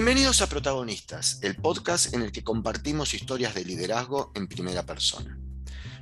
Bienvenidos 0.00 0.40
a 0.40 0.48
Protagonistas, 0.48 1.40
el 1.42 1.56
podcast 1.56 2.14
en 2.14 2.22
el 2.22 2.32
que 2.32 2.42
compartimos 2.42 3.12
historias 3.12 3.54
de 3.54 3.66
liderazgo 3.66 4.32
en 4.34 4.48
primera 4.48 4.86
persona. 4.86 5.38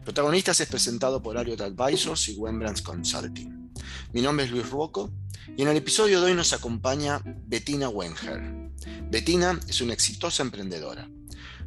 Protagonistas 0.04 0.60
es 0.60 0.68
presentado 0.68 1.20
por 1.20 1.36
Ariot 1.36 1.60
Advisors 1.60 2.28
y 2.28 2.36
Wembrands 2.36 2.80
Consulting. 2.80 3.72
Mi 4.12 4.22
nombre 4.22 4.44
es 4.46 4.52
Luis 4.52 4.70
Ruoco 4.70 5.10
y 5.56 5.62
en 5.62 5.68
el 5.68 5.76
episodio 5.78 6.20
de 6.20 6.26
hoy 6.26 6.34
nos 6.36 6.52
acompaña 6.52 7.20
Bettina 7.24 7.88
Wenger. 7.88 8.70
Bettina 9.10 9.58
es 9.66 9.80
una 9.80 9.94
exitosa 9.94 10.44
emprendedora. 10.44 11.10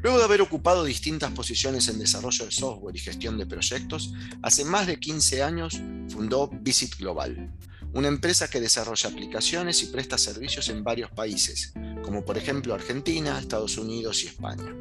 Luego 0.02 0.18
de 0.18 0.24
haber 0.24 0.42
ocupado 0.42 0.86
distintas 0.86 1.32
posiciones 1.32 1.90
en 1.90 2.00
desarrollo 2.00 2.46
de 2.46 2.52
software 2.52 2.96
y 2.96 3.00
gestión 3.00 3.38
de 3.38 3.46
proyectos, 3.46 4.14
hace 4.42 4.64
más 4.64 4.88
de 4.88 5.02
15 5.02 5.44
años 5.44 5.82
fundó 6.08 6.50
Visit 6.50 6.96
Global, 6.96 7.52
una 7.94 8.08
empresa 8.08 8.50
que 8.50 8.62
desarrolla 8.62 9.10
aplicaciones 9.10 9.84
y 9.84 9.88
presta 9.88 10.18
servicios 10.18 10.70
en 10.70 10.84
varios 10.84 11.12
países, 11.12 11.74
como 12.04 12.24
por 12.24 12.38
ejemplo 12.38 12.74
Argentina, 12.74 13.38
Estados 13.38 13.78
Unidos 13.78 14.24
y 14.24 14.28
España. 14.28 14.74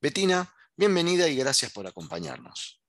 Bettina, 0.00 0.50
bienvenida 0.76 1.28
y 1.28 1.36
gracias 1.36 1.72
por 1.72 1.86
acompañarnos. 1.86 2.80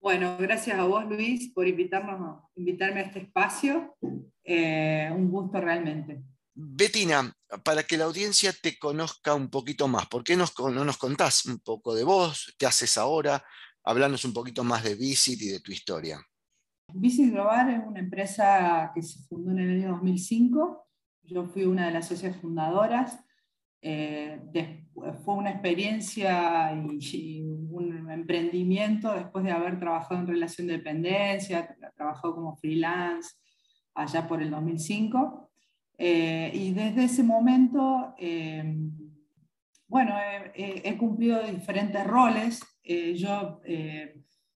Bueno, 0.00 0.36
gracias 0.38 0.78
a 0.78 0.84
vos, 0.84 1.04
Luis, 1.06 1.52
por 1.52 1.66
invitarnos, 1.66 2.44
invitarme 2.54 3.00
a 3.00 3.04
este 3.04 3.20
espacio. 3.20 3.96
Eh, 4.44 5.10
un 5.12 5.30
gusto 5.30 5.60
realmente. 5.60 6.22
Bettina, 6.54 7.32
para 7.64 7.82
que 7.82 7.98
la 7.98 8.04
audiencia 8.04 8.52
te 8.52 8.78
conozca 8.78 9.34
un 9.34 9.50
poquito 9.50 9.88
más, 9.88 10.06
¿por 10.06 10.22
qué 10.22 10.36
no 10.36 10.46
nos 10.84 10.96
contás 10.96 11.44
un 11.46 11.58
poco 11.58 11.94
de 11.94 12.04
vos? 12.04 12.54
¿Qué 12.56 12.66
haces 12.66 12.96
ahora? 12.96 13.44
Hablarnos 13.84 14.24
un 14.24 14.34
poquito 14.34 14.62
más 14.62 14.84
de 14.84 14.94
Visit 14.94 15.40
y 15.42 15.48
de 15.48 15.60
tu 15.60 15.72
historia. 15.72 16.20
Visit 16.94 17.32
Global 17.32 17.70
es 17.70 17.86
una 17.86 18.00
empresa 18.00 18.92
que 18.94 19.02
se 19.02 19.22
fundó 19.24 19.52
en 19.52 19.58
el 19.60 19.82
año 19.82 19.92
2005. 19.92 20.86
Yo 21.22 21.46
fui 21.46 21.64
una 21.64 21.86
de 21.86 21.92
las 21.92 22.08
socias 22.08 22.36
fundadoras. 22.36 23.18
Eh, 23.82 24.40
fue 25.24 25.34
una 25.34 25.50
experiencia 25.50 26.72
y, 26.74 27.40
un 27.42 28.10
emprendimiento 28.10 29.14
después 29.14 29.44
de 29.44 29.52
haber 29.52 29.78
trabajado 29.78 30.20
en 30.20 30.26
relación 30.26 30.66
de 30.66 30.74
dependencia, 30.74 31.74
trabajado 31.96 32.34
como 32.34 32.56
freelance 32.56 33.36
allá 33.94 34.28
por 34.28 34.42
el 34.42 34.50
2005. 34.50 35.50
Eh, 35.96 36.50
y 36.52 36.72
desde 36.72 37.04
ese 37.04 37.22
momento, 37.22 38.14
eh, 38.18 38.76
bueno, 39.86 40.14
he 40.54 40.96
cumplido 40.98 41.42
diferentes 41.42 42.06
roles. 42.06 42.60
Yo 43.16 43.60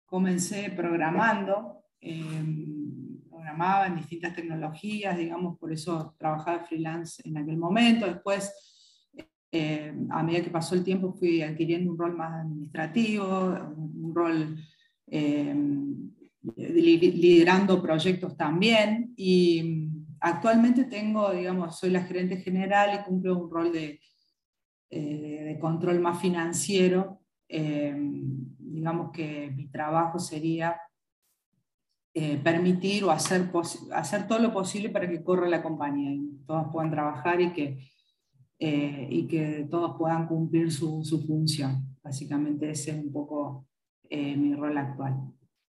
comencé 0.06 0.70
programando 0.70 1.80
Em, 2.00 3.20
programaba 3.28 3.86
en 3.86 3.96
distintas 3.96 4.34
tecnologías, 4.34 5.18
digamos, 5.18 5.58
por 5.58 5.70
eso 5.72 6.14
trabajaba 6.18 6.64
freelance 6.64 7.22
en 7.26 7.36
aquel 7.36 7.58
momento. 7.58 8.06
Después, 8.06 8.52
em, 9.52 10.10
a 10.10 10.22
medida 10.22 10.44
que 10.44 10.50
pasó 10.50 10.74
el 10.74 10.84
tiempo, 10.84 11.12
fui 11.12 11.42
adquiriendo 11.42 11.90
un 11.90 11.98
rol 11.98 12.16
más 12.16 12.44
administrativo, 12.44 13.26
un 13.76 14.14
rol 14.14 14.56
em, 15.06 16.10
liderando 16.56 17.82
proyectos 17.82 18.36
también. 18.36 19.12
Y 19.16 19.88
actualmente 20.20 20.84
tengo, 20.84 21.32
digamos, 21.32 21.78
soy 21.78 21.90
la 21.90 22.02
gerente 22.04 22.38
general 22.38 22.98
y 22.98 23.04
cumplo 23.04 23.38
un 23.38 23.50
rol 23.50 23.72
eh, 23.74 23.98
de 24.90 25.58
control 25.60 26.00
más 26.00 26.20
financiero. 26.20 27.19
Digamos 27.50 29.10
que 29.12 29.50
mi 29.50 29.68
trabajo 29.68 30.18
sería 30.18 30.76
eh, 32.12 32.40
permitir 32.42 33.04
o 33.04 33.12
hacer, 33.12 33.48
hacer 33.94 34.26
todo 34.26 34.40
lo 34.40 34.52
posible 34.52 34.90
para 34.90 35.08
que 35.08 35.22
corra 35.22 35.48
la 35.48 35.62
compañía 35.62 36.10
y 36.10 36.44
todos 36.44 36.66
puedan 36.72 36.90
trabajar 36.90 37.40
y 37.40 37.52
que, 37.52 37.88
eh, 38.58 39.06
y 39.08 39.28
que 39.28 39.68
todos 39.70 39.96
puedan 39.96 40.26
cumplir 40.26 40.72
su, 40.72 41.04
su, 41.04 41.24
función. 41.24 41.96
Básicamente 42.02 42.68
ese 42.68 42.90
es 42.90 42.96
un 42.96 43.12
poco 43.12 43.68
eh, 44.08 44.36
mi 44.36 44.56
rol 44.56 44.76
actual. 44.76 45.20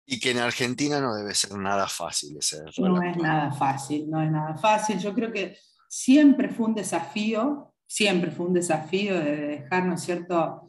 Y 0.05 0.17
que 0.17 0.31
en 0.31 0.37
Argentina 0.37 1.01
no 1.01 1.13
debe 1.13 1.35
ser 1.35 1.57
nada 1.57 1.87
fácil 1.87 2.37
ese 2.37 2.63
rol. 2.77 2.93
No 2.93 3.01
es 3.01 3.17
nada 3.17 3.51
fácil, 3.51 4.09
no 4.09 4.23
es 4.23 4.31
nada 4.31 4.55
fácil. 4.55 4.97
Yo 4.97 5.13
creo 5.13 5.33
que 5.33 5.57
siempre 5.89 6.47
fue 6.47 6.67
un 6.67 6.75
desafío, 6.75 7.73
siempre 7.85 8.31
fue 8.31 8.45
un 8.45 8.53
desafío 8.53 9.19
de 9.19 9.35
dejar, 9.35 9.85
¿no 9.85 9.95
es 9.95 10.01
cierto? 10.01 10.68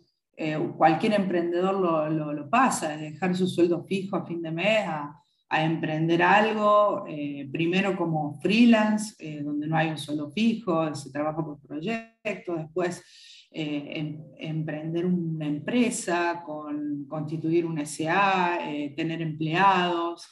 Cualquier 0.76 1.14
emprendedor 1.14 1.78
lo, 1.78 2.32
lo, 2.32 2.48
pasa, 2.48 2.96
de 2.96 3.10
dejar 3.10 3.36
su 3.36 3.46
sueldo 3.46 3.84
fijo 3.84 4.16
a 4.16 4.24
fin 4.24 4.40
de 4.40 4.50
mes 4.50 4.86
a, 4.86 5.16
emprender 5.52 6.22
algo, 6.22 7.04
eh, 7.08 7.48
primero 7.50 7.96
como 7.96 8.40
freelance, 8.40 9.16
eh, 9.18 9.42
donde 9.42 9.66
no 9.66 9.76
hay 9.76 9.88
un 9.88 9.98
solo 9.98 10.30
fijo, 10.30 10.94
se 10.94 11.10
trabaja 11.10 11.44
por 11.44 11.60
proyecto, 11.60 12.54
después 12.54 13.02
eh, 13.50 13.94
em, 13.96 14.18
emprender 14.38 15.06
una 15.06 15.48
empresa, 15.48 16.40
con, 16.46 17.04
constituir 17.08 17.66
un 17.66 17.84
SA, 17.84 18.60
tener 18.94 19.20
empleados, 19.20 20.24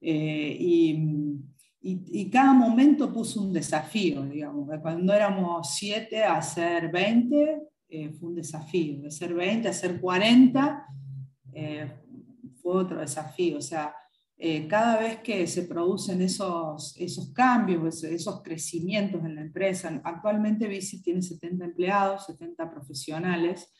y, 0.00 0.98
cada 2.32 2.52
momento 2.52 3.12
puso 3.12 3.42
un 3.42 3.52
desafío, 3.52 4.22
digamos, 4.22 4.68
cuando 4.82 5.12
éramos 5.12 5.72
7 5.76 6.24
a 6.24 6.42
ser 6.42 6.90
20, 6.90 7.60
fue 7.88 8.28
un 8.28 8.34
desafío, 8.34 9.02
de 9.02 9.10
ser 9.10 9.34
20 9.34 9.68
a 9.68 9.72
ser 9.72 10.00
40, 10.00 10.86
fue 12.60 12.74
otro 12.74 13.00
desafío, 13.00 13.58
o 13.58 13.62
sea, 13.62 13.94
eh, 14.36 14.66
cada 14.66 14.98
vez 14.98 15.20
que 15.20 15.46
se 15.46 15.62
producen 15.62 16.20
esos, 16.20 16.96
esos 16.98 17.32
cambios, 17.32 18.02
esos 18.02 18.42
crecimientos 18.42 19.24
en 19.24 19.36
la 19.36 19.42
empresa, 19.42 20.00
actualmente 20.02 20.66
Bici 20.66 21.02
tiene 21.02 21.22
70 21.22 21.64
empleados, 21.64 22.26
70 22.26 22.70
profesionales, 22.70 23.72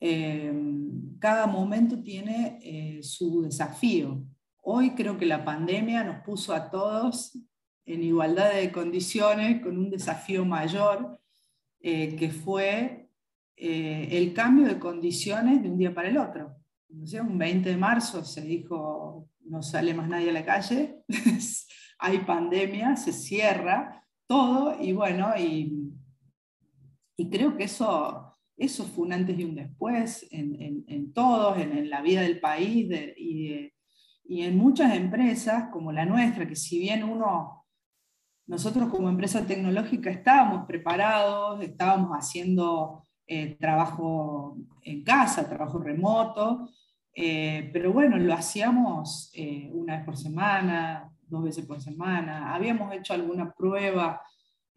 eh, 0.00 0.52
cada 1.18 1.46
momento 1.46 2.00
tiene 2.02 2.58
eh, 2.62 3.02
su 3.02 3.42
desafío. 3.42 4.22
Hoy 4.60 4.90
creo 4.90 5.16
que 5.16 5.26
la 5.26 5.44
pandemia 5.44 6.04
nos 6.04 6.22
puso 6.24 6.52
a 6.54 6.70
todos 6.70 7.36
en 7.86 8.02
igualdad 8.02 8.54
de 8.54 8.70
condiciones 8.70 9.62
con 9.62 9.78
un 9.78 9.90
desafío 9.90 10.44
mayor, 10.44 11.18
que 11.80 12.30
fue 12.30 13.08
el 13.56 14.32
cambio 14.34 14.66
de 14.66 14.78
condiciones 14.78 15.62
de 15.62 15.70
un 15.70 15.78
día 15.78 15.94
para 15.94 16.08
el 16.08 16.18
otro. 16.18 16.56
un 16.88 17.38
20 17.38 17.70
de 17.70 17.76
marzo 17.76 18.24
se 18.24 18.42
dijo 18.42 19.28
no 19.48 19.62
sale 19.62 19.94
más 19.94 20.08
nadie 20.08 20.30
a 20.30 20.32
la 20.32 20.44
calle, 20.44 21.02
hay 21.98 22.18
pandemia, 22.18 22.96
se 22.96 23.12
cierra 23.12 24.04
todo 24.26 24.80
y 24.80 24.92
bueno, 24.92 25.32
y, 25.38 25.92
creo 27.30 27.56
que 27.56 27.64
eso, 27.64 28.36
eso 28.56 28.84
fue 28.84 29.06
un 29.06 29.12
antes 29.12 29.38
y 29.38 29.44
un 29.44 29.56
después 29.56 30.26
en, 30.30 30.84
en, 30.86 31.12
todos, 31.12 31.58
en, 31.58 31.90
la 31.90 32.00
vida 32.00 32.22
del 32.22 32.38
país 32.38 32.88
y, 33.16 33.72
en 34.28 34.56
muchas 34.56 34.94
empresas 34.94 35.70
como 35.72 35.90
la 35.90 36.04
nuestra, 36.04 36.46
que 36.46 36.54
si 36.54 36.78
bien 36.78 37.02
uno, 37.02 37.57
nosotros 38.48 38.88
como 38.88 39.10
empresa 39.10 39.46
tecnológica 39.46 40.10
estábamos 40.10 40.66
preparados, 40.66 41.62
estábamos 41.62 42.12
haciendo 42.12 43.04
eh, 43.26 43.58
trabajo 43.60 44.56
en 44.82 45.04
casa, 45.04 45.46
trabajo 45.46 45.78
remoto, 45.78 46.70
eh, 47.14 47.68
pero 47.74 47.92
bueno, 47.92 48.16
lo 48.16 48.32
hacíamos 48.32 49.30
eh, 49.34 49.68
una 49.74 49.96
vez 49.96 50.06
por 50.06 50.16
semana, 50.16 51.12
dos 51.28 51.44
veces 51.44 51.66
por 51.66 51.82
semana. 51.82 52.54
Habíamos 52.54 52.90
hecho 52.94 53.12
alguna 53.12 53.52
prueba 53.52 54.22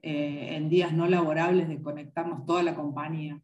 en 0.03 0.67
días 0.67 0.91
no 0.93 1.07
laborables 1.07 1.69
de 1.69 1.79
conectarnos 1.79 2.43
toda 2.47 2.63
la 2.63 2.73
compañía. 2.73 3.39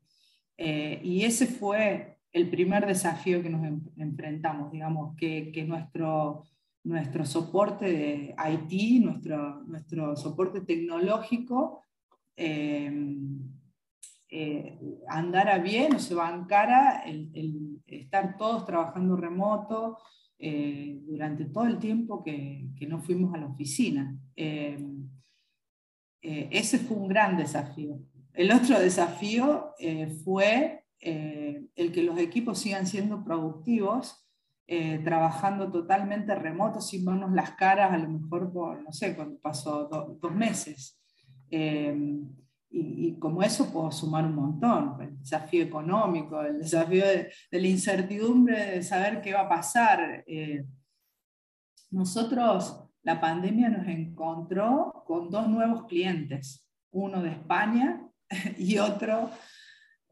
y 0.57 1.23
ese 1.23 1.45
fue 1.45 2.17
el 2.31 2.49
primer 2.49 2.87
desafío 2.87 3.43
que 3.43 3.49
nos 3.51 3.63
enfrentamos, 3.95 4.71
digamos, 4.71 5.15
que 5.15 5.63
nuestro, 5.67 6.45
nuestro 6.87 7.25
soporte 7.25 7.85
de 7.85 8.35
IT, 8.51 9.03
nuestro, 9.03 9.63
nuestro 9.63 10.15
soporte 10.15 10.61
tecnológico, 10.61 11.83
eh, 14.29 14.77
andara 15.07 15.57
bien 15.57 15.95
o 15.95 15.99
se 15.99 16.13
bancara 16.13 17.03
el, 17.05 17.29
el 17.33 17.81
estar 17.87 18.37
todos 18.37 18.65
trabajando 18.65 19.15
remoto 19.15 19.97
eh, 20.37 20.99
durante 21.05 21.45
todo 21.45 21.65
el 21.65 21.77
tiempo 21.77 22.23
que, 22.23 22.67
que, 22.77 22.87
no 22.87 23.01
fuimos 23.01 23.33
a 23.33 23.37
la 23.37 23.47
oficina. 23.47 24.17
Eh, 24.35 24.77
ese 26.21 26.79
fue 26.79 26.97
un 26.97 27.07
gran 27.07 27.37
desafío. 27.37 27.99
El 28.33 28.51
otro 28.51 28.79
desafío 28.79 29.73
fue 30.23 30.83
el 30.99 31.91
que 31.93 32.03
los 32.03 32.19
equipos 32.19 32.59
sigan 32.59 32.85
siendo 32.85 33.23
productivos, 33.23 34.26
trabajando 35.03 35.71
totalmente 35.71 36.35
remoto, 36.35 36.81
sin 36.81 37.05
vernos 37.05 37.31
las 37.31 37.51
caras, 37.51 37.93
a 37.93 37.97
lo 37.97 38.09
mejor 38.09 38.51
por, 38.51 38.83
no 38.83 38.91
sé, 38.91 39.15
cuando 39.15 39.39
pasó 39.39 39.87
dos 40.21 40.35
meses. 40.35 40.99
Y, 42.69 43.17
como 43.19 43.41
eso 43.41 43.71
puedo 43.71 43.91
sumar 43.91 44.25
un 44.25 44.35
montón, 44.35 45.01
el 45.01 45.17
desafío 45.19 45.63
económico, 45.63 46.41
el 46.41 46.59
desafío 46.59 47.05
de, 47.05 47.31
la 47.51 47.67
incertidumbre 47.67 48.71
de 48.71 48.83
saber 48.83 49.21
qué 49.21 49.33
va 49.33 49.41
a 49.41 49.49
pasar. 49.49 50.23
Eh, 50.27 50.65
nosotros, 51.91 52.83
la 53.03 53.21
pandemia 53.21 53.69
nos 53.69 53.87
encontró 53.87 55.03
con 55.07 55.29
dos 55.29 55.47
nuevos 55.47 55.85
clientes, 55.85 56.67
uno 56.91 57.21
de 57.23 57.29
España 57.29 58.05
y 58.57 58.77
otro, 58.77 59.29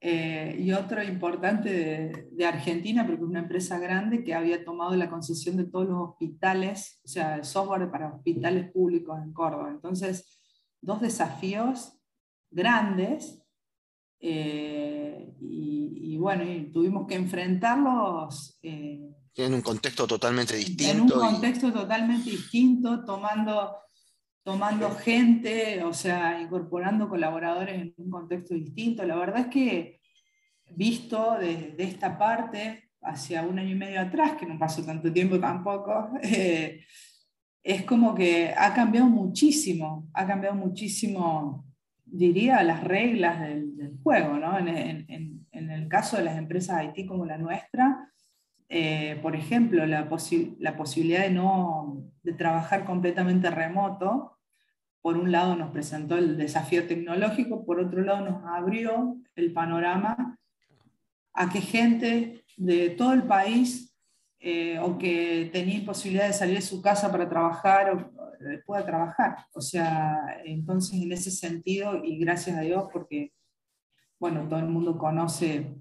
eh, 0.01 0.56
y 0.59 0.71
otro 0.71 1.01
importante 1.03 2.30
de, 2.31 2.45
Argentina, 2.45 3.06
porque 3.06 3.24
es 3.24 3.27
una 3.27 3.39
empresa 3.39 3.80
grande 3.80 4.24
que 4.24 4.33
había 4.33 4.63
tomado 4.63 4.95
la 4.95 5.09
concesión 5.09 5.57
de 5.57 5.65
todos 5.65 5.88
los 5.88 6.09
hospitales, 6.09 7.00
o 7.03 7.07
sea, 7.07 7.36
el 7.36 7.45
software 7.45 7.89
para 7.89 8.13
hospitales 8.13 8.71
públicos 8.71 9.18
en 9.24 9.33
Córdoba. 9.33 9.69
Entonces, 9.71 10.39
dos 10.81 11.01
desafíos 11.01 11.97
grandes 12.51 13.42
eh, 14.19 15.36
y, 15.39 16.18
bueno, 16.18 16.44
tuvimos 16.71 17.06
que 17.07 17.15
enfrentarlos. 17.15 18.57
Eh, 18.63 19.01
en 19.36 19.53
un 19.53 19.62
contexto 19.62 20.07
totalmente 20.07 20.56
distinto. 20.56 20.91
En 20.91 21.01
un 21.01 21.09
contexto 21.09 21.71
totalmente 21.71 22.30
distinto, 22.30 23.03
tomando, 23.03 23.75
tomando 24.45 24.92
gente, 24.92 25.83
o 25.83 25.92
sea, 25.92 26.39
incorporando 26.39 27.09
colaboradores 27.09 27.81
en 27.81 27.94
un 27.97 28.12
contexto 28.12 28.53
distinto. 28.53 29.03
La 29.03 29.15
verdad 29.15 29.39
es 29.39 29.47
que 29.47 30.00
visto 30.69 31.36
desde 31.39 31.83
esta 31.83 32.15
parte, 32.15 32.92
hacia 33.01 33.42
un 33.42 33.57
año 33.57 33.71
y 33.71 33.75
medio 33.75 34.00
atrás, 34.00 34.33
que 34.33 34.45
no 34.45 34.59
pasó 34.59 34.86
tanto 34.86 35.12
tiempo 35.12 35.39
tampoco, 35.39 36.12
eh, 36.21 36.86
es 37.63 37.83
como 37.86 38.13
que 38.13 38.53
ha 38.56 38.71
cambiado 38.75 39.07
muchísimo, 39.07 40.07
ha 40.13 40.27
cambiado 40.27 40.56
muchísimo, 40.56 41.65
diría, 42.06 42.62
las 42.62 42.83
reglas 42.83 43.41
del, 43.41 43.98
juego. 44.03 44.38
¿no? 44.38 44.59
En, 44.59 45.41
el 45.51 45.88
caso 45.88 46.18
de 46.18 46.24
las 46.24 46.38
empresas 46.38 46.83
IT 46.83 47.07
como 47.07 47.25
la 47.25 47.39
nuestra, 47.39 48.12
eh, 48.69 49.18
por 49.24 49.36
ejemplo, 49.36 49.88
la, 49.88 50.07
la, 50.59 50.77
posibilidad 50.77 51.21
de, 51.21 51.31
no, 51.31 52.03
de 52.21 52.33
trabajar 52.33 52.86
completamente 52.86 53.50
remoto, 53.50 54.35
por 55.06 55.18
un 55.18 55.31
lado 55.31 55.56
nos 55.56 55.69
presentó 55.69 56.18
el 56.18 56.36
desafío 56.36 56.88
tecnológico, 56.88 57.63
por 57.63 57.80
otro 57.80 58.02
lado 58.02 58.25
nos 58.25 58.44
abrió 58.44 59.16
el 59.36 59.54
panorama 59.54 60.36
a 61.31 61.48
que 61.48 61.62
gente 61.62 62.44
de 62.57 62.90
todo 62.90 63.13
el 63.13 63.22
país 63.22 63.96
eh, 64.40 64.80
o 64.80 64.98
que 64.98 65.52
tenía 65.54 65.75
imposibilidad 65.75 66.25
de 66.25 66.34
salir 66.34 66.56
de 66.56 66.62
su 66.63 66.81
casa 66.81 67.12
para 67.12 67.30
trabajar 67.30 68.12
eh, 68.50 68.63
pueda 68.66 68.84
trabajar. 68.84 69.46
O 69.54 69.62
sea, 69.62 70.42
entonces 70.44 71.00
en 71.00 71.12
ese 71.12 71.30
sentido, 71.30 72.04
y 72.04 72.18
gracias 72.18 72.58
a 72.58 72.62
Dios, 72.62 72.86
porque 72.92 73.31
bueno, 74.19 74.48
todo 74.50 74.58
el 74.58 74.69
mundo 74.69 74.98
conoce 74.98 75.72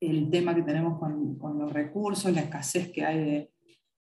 el 0.00 0.30
tema 0.30 0.52
que 0.52 0.62
tenemos 0.62 0.98
con, 0.98 1.38
con 1.38 1.60
los 1.60 1.72
recursos, 1.72 2.32
la 2.32 2.40
escasez 2.40 2.90
que 2.90 3.04
hay 3.04 3.50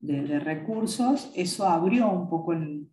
de, 0.02 0.22
de, 0.24 0.40
recursos, 0.42 1.32
eso 1.38 1.66
abrió 1.66 2.12
un 2.12 2.30
poco 2.30 2.52
el, 2.52 2.90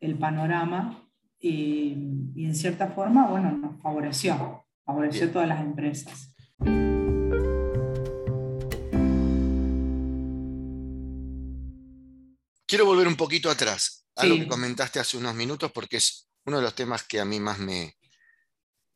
el 0.00 0.18
panorama 0.18 1.10
y, 1.38 1.94
y, 2.34 2.44
en 2.44 2.54
cierta 2.54 2.88
forma, 2.88 3.26
bueno, 3.28 3.52
nos 3.52 3.80
favoreció, 3.82 4.66
favoreció 4.84 5.30
todas 5.30 5.48
las 5.48 5.60
empresas. 5.60 6.34
Quiero 12.66 12.84
volver 12.84 13.06
un 13.06 13.16
poquito 13.16 13.50
atrás, 13.50 14.06
a 14.16 14.26
lo 14.26 14.34
que 14.34 14.48
comentaste 14.48 14.98
hace 14.98 15.16
unos 15.16 15.34
minutos, 15.34 15.70
porque 15.72 15.98
es 15.98 16.28
uno 16.44 16.56
de 16.56 16.64
los 16.64 16.74
temas 16.74 17.04
que 17.04 17.20
a 17.20 17.24
mí 17.24 17.38
más 17.38 17.58
me, 17.58 17.94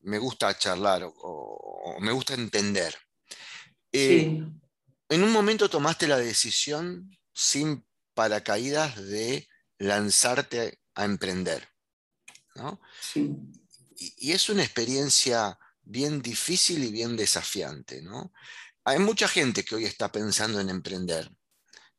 me 0.01 0.19
gusta 0.19 0.57
charlar 0.57 1.05
o, 1.05 1.13
o 1.13 2.01
me 2.01 2.13
gusta 2.13 2.35
entender. 2.35 2.95
Eh, 3.93 4.43
en 5.09 5.23
un 5.25 5.33
momento 5.33 5.69
tomaste 5.69 6.07
la 6.07 6.19
decisión 6.19 7.11
sin 7.33 7.85
paracaídas 8.15 9.03
de 9.03 9.49
lanzarte 9.79 10.79
a 11.03 11.05
emprender. 11.05 11.69
Y, 13.97 14.33
es 14.33 14.49
una 14.49 14.63
experiencia 14.63 15.59
bien 15.83 16.23
difícil 16.23 16.85
y 16.85 16.91
bien 16.91 17.17
desafiante. 17.17 18.03
Hay 18.85 18.99
mucha 18.99 19.29
gente 19.29 19.65
que 19.65 19.75
hoy 19.75 19.85
está 19.85 20.11
pensando 20.11 20.61
en 20.61 20.71
emprender. 20.71 21.31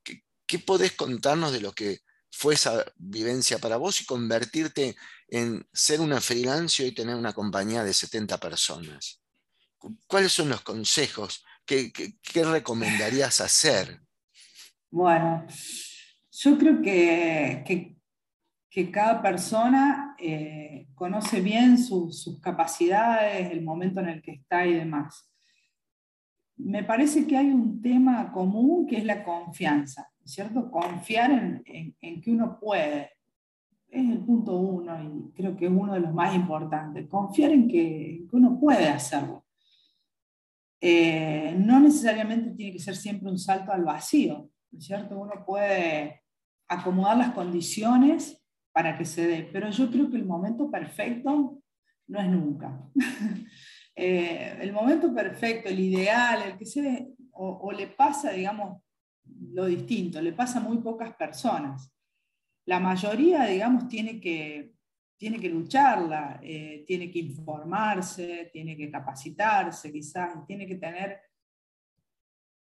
¿Qué, 0.03 0.23
¿Qué, 0.45 0.59
podés 0.59 0.93
contarnos 0.93 1.51
de 1.51 1.61
lo 1.61 1.73
que 1.73 2.01
fue 2.31 2.53
esa 2.53 2.85
vivencia 2.95 3.59
para 3.59 3.77
vos 3.77 4.01
y 4.01 4.05
convertirte 4.05 4.95
en 5.27 5.67
ser 5.73 6.01
una 6.01 6.21
freelancer 6.21 6.87
y 6.87 6.95
tener 6.95 7.15
una 7.15 7.33
compañía 7.33 7.83
de 7.83 7.93
70 7.93 8.39
personas? 8.39 9.21
¿Cuáles 10.07 10.31
son 10.31 10.49
los 10.49 10.61
consejos 10.61 11.43
¿Qué, 11.65 12.43
recomendarías 12.43 13.39
hacer? 13.39 14.01
Bueno, 14.89 15.45
yo 16.31 16.57
creo 16.57 16.81
que, 16.81 17.63
que, 17.65 17.95
cada 18.91 19.21
persona 19.21 20.15
eh, 20.17 20.87
conoce 20.95 21.41
bien 21.41 21.77
sus 21.77 22.39
capacidades, 22.41 23.51
el 23.51 23.63
momento 23.63 23.99
en 23.99 24.09
el 24.09 24.21
que 24.21 24.31
está 24.31 24.65
y 24.65 24.73
demás. 24.73 25.29
Me 26.55 26.83
parece 26.83 27.27
que 27.27 27.35
hay 27.35 27.47
un 27.47 27.81
tema 27.81 28.31
común 28.31 28.87
que 28.87 28.97
es 28.97 29.05
la 29.05 29.23
confianza, 29.23 30.09
¿cierto? 30.23 30.71
Confiar 30.71 31.31
en, 31.31 31.95
en 31.99 32.21
que 32.21 32.31
uno 32.31 32.59
puede. 32.59 33.11
Es 33.89 34.09
el 34.09 34.19
punto 34.19 34.55
uno 34.57 35.03
y 35.03 35.33
creo 35.33 35.57
que 35.57 35.65
es 35.65 35.71
uno 35.71 35.93
de 35.93 35.99
los 35.99 36.13
más 36.13 36.33
importantes. 36.33 37.09
Confiar 37.09 37.51
en 37.51 37.67
que, 37.67 38.23
que 38.29 38.35
uno 38.35 38.57
puede 38.57 38.87
hacerlo. 38.87 39.45
Eh, 40.83 41.55
no 41.59 41.79
necesariamente 41.79 42.51
tiene 42.51 42.73
que 42.73 42.79
ser 42.79 42.95
siempre 42.95 43.29
un 43.29 43.37
salto 43.37 43.71
al 43.71 43.83
vacío, 43.83 44.49
¿no 44.71 44.79
es 44.79 44.85
cierto? 44.85 45.19
Uno 45.19 45.43
puede 45.45 46.23
acomodar 46.67 47.17
las 47.17 47.33
condiciones 47.33 48.40
para 48.71 48.97
que 48.97 49.05
se 49.05 49.27
dé, 49.27 49.49
pero 49.51 49.69
yo 49.69 49.89
creo 49.89 50.09
que 50.09 50.17
el 50.17 50.25
momento 50.25 50.69
perfecto 50.69 51.61
no 52.07 52.19
es 52.19 52.27
nunca. 52.29 52.79
Eh, 53.93 54.57
el 54.61 54.71
momento 54.71 55.13
perfecto, 55.13 55.67
el 55.67 55.77
ideal, 55.77 56.41
el 56.43 56.57
que 56.57 56.65
se 56.65 56.81
dé, 56.81 57.13
o, 57.33 57.73
le 57.73 57.87
pasa, 57.87 58.31
digamos, 58.31 58.81
lo 59.51 59.65
distinto, 59.65 60.21
le 60.21 60.31
pasa 60.31 60.59
a 60.59 60.63
muy 60.63 60.77
pocas 60.77 61.13
personas. 61.13 61.93
La 62.65 62.79
mayoría, 62.79 63.43
digamos, 63.43 63.89
tiene 63.89 64.19
que 64.21 64.73
tiene 65.17 65.39
que 65.39 65.49
lucharla, 65.49 66.39
eh, 66.41 66.83
tiene 66.87 67.11
que 67.11 67.19
informarse, 67.19 68.49
tiene 68.51 68.75
que 68.75 68.89
capacitarse 68.89 69.91
quizás, 69.91 70.47
tiene 70.47 70.65
que 70.65 70.77
tener 70.77 71.19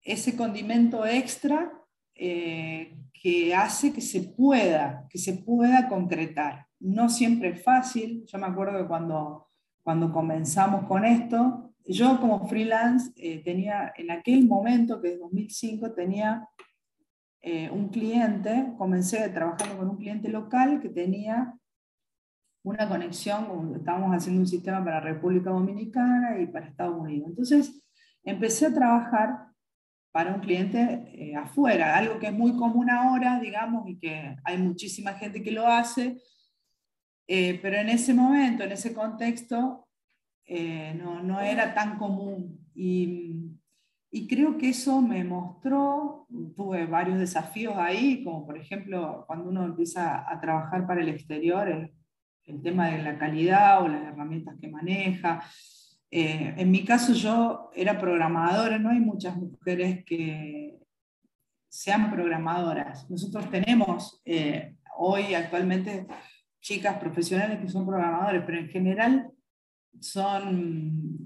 ese 0.01 0.35
condimento 0.35 1.05
extra 1.05 1.80
eh, 2.15 2.97
que 3.13 3.53
hace 3.55 3.93
que 3.93 4.01
se 4.01 4.21
pueda, 4.21 5.07
que 5.09 5.17
se 5.17 5.33
pueda 5.33 5.87
concretar. 5.87 6.67
No 6.79 7.09
siempre 7.09 7.49
es 7.49 7.63
fácil, 7.63 8.25
yo 8.25 8.37
me 8.39 8.47
acuerdo 8.47 8.79
que 8.79 8.87
cuando, 8.87 9.47
cuando 9.83 10.11
comenzamos 10.11 10.85
con 10.87 11.05
esto, 11.05 11.73
yo 11.85 12.19
como 12.19 12.47
freelance 12.47 13.11
eh, 13.15 13.43
tenía, 13.43 13.93
en 13.97 14.11
aquel 14.11 14.47
momento, 14.47 15.01
que 15.01 15.13
es 15.13 15.19
2005, 15.19 15.93
tenía 15.93 16.47
un 17.71 17.89
cliente, 17.89 18.71
comencé 18.77 19.27
trabajando 19.29 19.75
con 19.75 19.89
un 19.89 19.97
cliente 19.97 20.29
local 20.29 20.79
que 20.79 20.89
tenía 20.89 21.55
una 22.63 22.87
conexión, 22.87 23.73
estábamos 23.75 24.15
haciendo 24.15 24.41
un 24.41 24.47
sistema 24.47 24.83
para 24.83 24.99
República 24.99 25.49
Dominicana 25.49 26.39
y 26.39 26.45
para 26.45 26.67
Estados 26.67 26.99
Unidos. 26.99 27.29
Entonces, 27.29 27.81
empecé 28.23 28.67
a 28.67 28.73
trabajar 28.73 29.47
para 30.11 30.33
un 30.33 30.41
cliente 30.41 31.03
eh, 31.13 31.35
afuera, 31.35 31.95
algo 31.95 32.19
que 32.19 32.27
es 32.27 32.33
muy 32.33 32.55
común 32.57 32.89
ahora, 32.89 33.39
digamos, 33.39 33.87
y 33.87 33.97
que 33.97 34.35
hay 34.43 34.57
muchísima 34.57 35.13
gente 35.13 35.41
que 35.41 35.51
lo 35.51 35.67
hace, 35.67 36.21
eh, 37.27 37.59
pero 37.61 37.77
en 37.77 37.89
ese 37.89 38.13
momento, 38.13 38.63
en 38.63 38.73
ese 38.73 38.93
contexto, 38.93 39.87
eh, 40.45 40.93
no, 41.01 41.23
no, 41.23 41.39
era 41.39 41.73
tan 41.73 41.97
común. 41.97 42.59
Y, 42.75 43.57
y, 44.11 44.27
creo 44.27 44.57
que 44.57 44.69
eso 44.69 45.01
me 45.01 45.23
mostró, 45.23 46.27
tuve 46.55 46.85
varios 46.85 47.17
desafíos 47.19 47.75
ahí, 47.77 48.23
como 48.23 48.45
por 48.45 48.57
ejemplo, 48.57 49.23
cuando 49.27 49.49
uno 49.49 49.63
empieza 49.63 50.29
a 50.29 50.41
trabajar 50.41 50.85
para 50.85 51.01
el 51.01 51.09
exterior, 51.09 51.89
el 52.45 52.61
tema 52.61 52.89
de 52.89 53.01
la 53.01 53.17
calidad 53.17 53.81
o 53.81 53.87
las 53.87 54.03
herramientas 54.03 54.55
que 54.59 54.67
maneja. 54.67 55.41
Eh, 56.13 56.55
en 56.57 56.69
mi 56.69 56.83
caso 56.83 57.13
yo 57.13 57.71
era 57.73 57.97
programadora, 57.97 58.77
no 58.77 58.89
hay 58.89 58.99
muchas 58.99 59.37
mujeres 59.37 60.03
que 60.05 60.77
sean 61.69 62.11
programadoras. 62.11 63.09
Nosotros 63.09 63.49
tenemos 63.49 64.21
eh, 64.25 64.75
hoy 64.97 65.33
actualmente 65.33 66.05
chicas 66.59 66.97
profesionales 66.97 67.61
que 67.61 67.69
son 67.69 67.87
programadores, 67.87 68.43
pero 68.45 68.59
en 68.59 68.67
general 68.67 69.31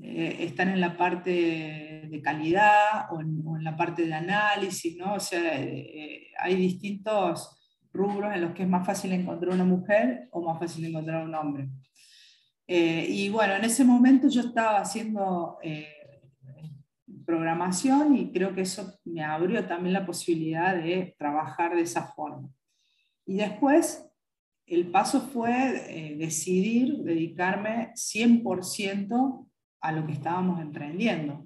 eh, 0.04 0.38
están 0.40 0.70
en 0.70 0.80
la 0.80 0.96
parte 0.96 2.08
de 2.08 2.22
calidad 2.24 3.12
o 3.12 3.22
en, 3.22 3.42
o 3.44 3.58
en, 3.58 3.64
la 3.64 3.76
parte 3.76 4.06
de 4.06 4.14
análisis, 4.14 4.96
¿no? 4.98 5.16
O 5.16 5.20
sea, 5.20 5.54
hay 5.54 6.56
distintos 6.56 7.60
rubros 7.92 8.36
en 8.36 8.42
los 8.42 8.54
que 8.54 8.64
es 8.64 8.70
más 8.70 8.86
fácil 8.86 9.14
encontrar 9.14 9.56
una 9.56 9.66
mujer 9.66 10.28
o 10.32 10.42
más 10.42 10.60
fácil 10.60 10.86
encontrar 10.86 11.26
un 11.26 11.34
hombre. 11.34 11.70
Eh, 12.68 13.06
y 13.10 13.30
bueno, 13.30 13.54
en 13.56 13.64
ese 13.64 13.84
momento 13.84 14.28
yo 14.28 14.42
estaba 14.42 14.80
haciendo 14.80 15.60
eh, 15.62 15.88
programación 17.26 18.16
y 18.16 18.32
creo 18.32 18.56
que 18.56 18.62
eso 18.62 19.00
me 19.04 19.24
abrió 19.24 19.66
también 19.68 19.94
la 19.94 20.06
posibilidad 20.06 20.76
de 20.76 21.16
trabajar 21.18 21.76
de 21.76 21.82
esa 21.82 22.08
forma. 22.08 22.50
Y 23.26 23.36
después 23.38 24.08
el 24.66 24.90
paso 24.90 25.22
fue 25.22 25.52
eh, 25.90 26.16
decidir 26.18 27.04
dedicarme 27.04 27.94
100% 27.94 29.48
a 29.82 29.92
lo 29.92 30.06
que 30.08 30.14
estábamos 30.14 30.60
emprendiendo. 30.62 31.46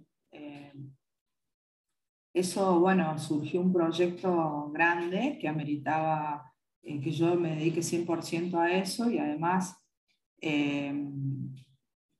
Eso, 2.32 2.80
bueno, 2.80 3.18
surgió 3.18 3.60
un 3.60 3.74
proyecto 3.74 4.70
grande 4.72 5.38
que 5.42 5.48
ameritaba 5.48 6.54
que 6.82 7.12
yo 7.12 7.36
me 7.36 7.56
dedique 7.56 7.82
100% 7.82 8.54
a 8.56 8.72
eso 8.72 9.10
y 9.10 9.18
además 9.18 9.80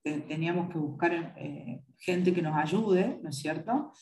teníamos 0.02 0.72
que 0.72 0.78
buscar 0.78 1.36
gente 1.98 2.34
que 2.34 2.42
nos 2.42 2.58
ayude, 2.58 3.20
¿no 3.22 3.30
es 3.30 3.38
cierto? 3.38 3.94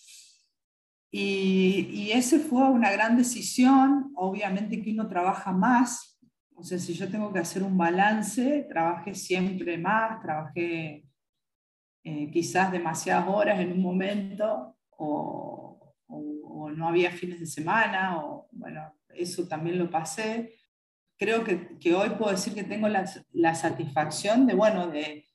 Y, 1.11 1.87
y 1.91 2.11
esa 2.11 2.39
fue 2.39 2.69
una 2.69 2.91
gran 2.91 3.17
decisión, 3.17 4.11
obviamente 4.15 4.81
que 4.81 4.91
uno 4.91 5.07
trabaja 5.07 5.51
más 5.51 6.17
o 6.59 6.63
sea, 6.63 6.79
si 6.79 6.95
yo 6.95 7.07
tengo 7.07 7.31
que 7.31 7.37
hacer 7.37 7.61
un 7.61 7.77
balance, 7.77 8.65
trabajé 8.67 9.13
siempre 9.13 9.77
más, 9.77 10.19
trabajé 10.23 11.05
eh, 12.03 12.31
quizás 12.31 12.71
demasiadas 12.71 13.27
horas 13.27 13.59
en 13.59 13.73
un 13.73 13.81
momento 13.81 14.75
o, 14.89 15.93
no 16.75 16.87
había 16.87 17.11
fines 17.11 17.39
de 17.39 17.45
semana, 17.45 18.19
o 18.19 18.49
bueno, 18.51 18.93
eso 19.09 19.47
también 19.47 19.79
lo 19.79 19.89
pasé. 19.89 20.56
Creo 21.17 21.43
que, 21.43 21.77
que 21.79 21.95
hoy 21.95 22.11
puedo 22.11 22.31
decir 22.31 22.53
que 22.53 22.63
tengo 22.63 22.87
la, 22.87 23.09
la, 23.33 23.55
satisfacción 23.55 24.45
de, 24.45 24.53
bueno, 24.53 24.87
de 24.87 25.25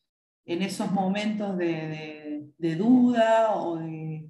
en 0.44 0.62
esos 0.62 0.92
momentos 0.92 1.56
de, 1.56 2.46
de, 2.58 2.76
duda 2.76 3.54
o 3.56 3.76
de 3.78 4.28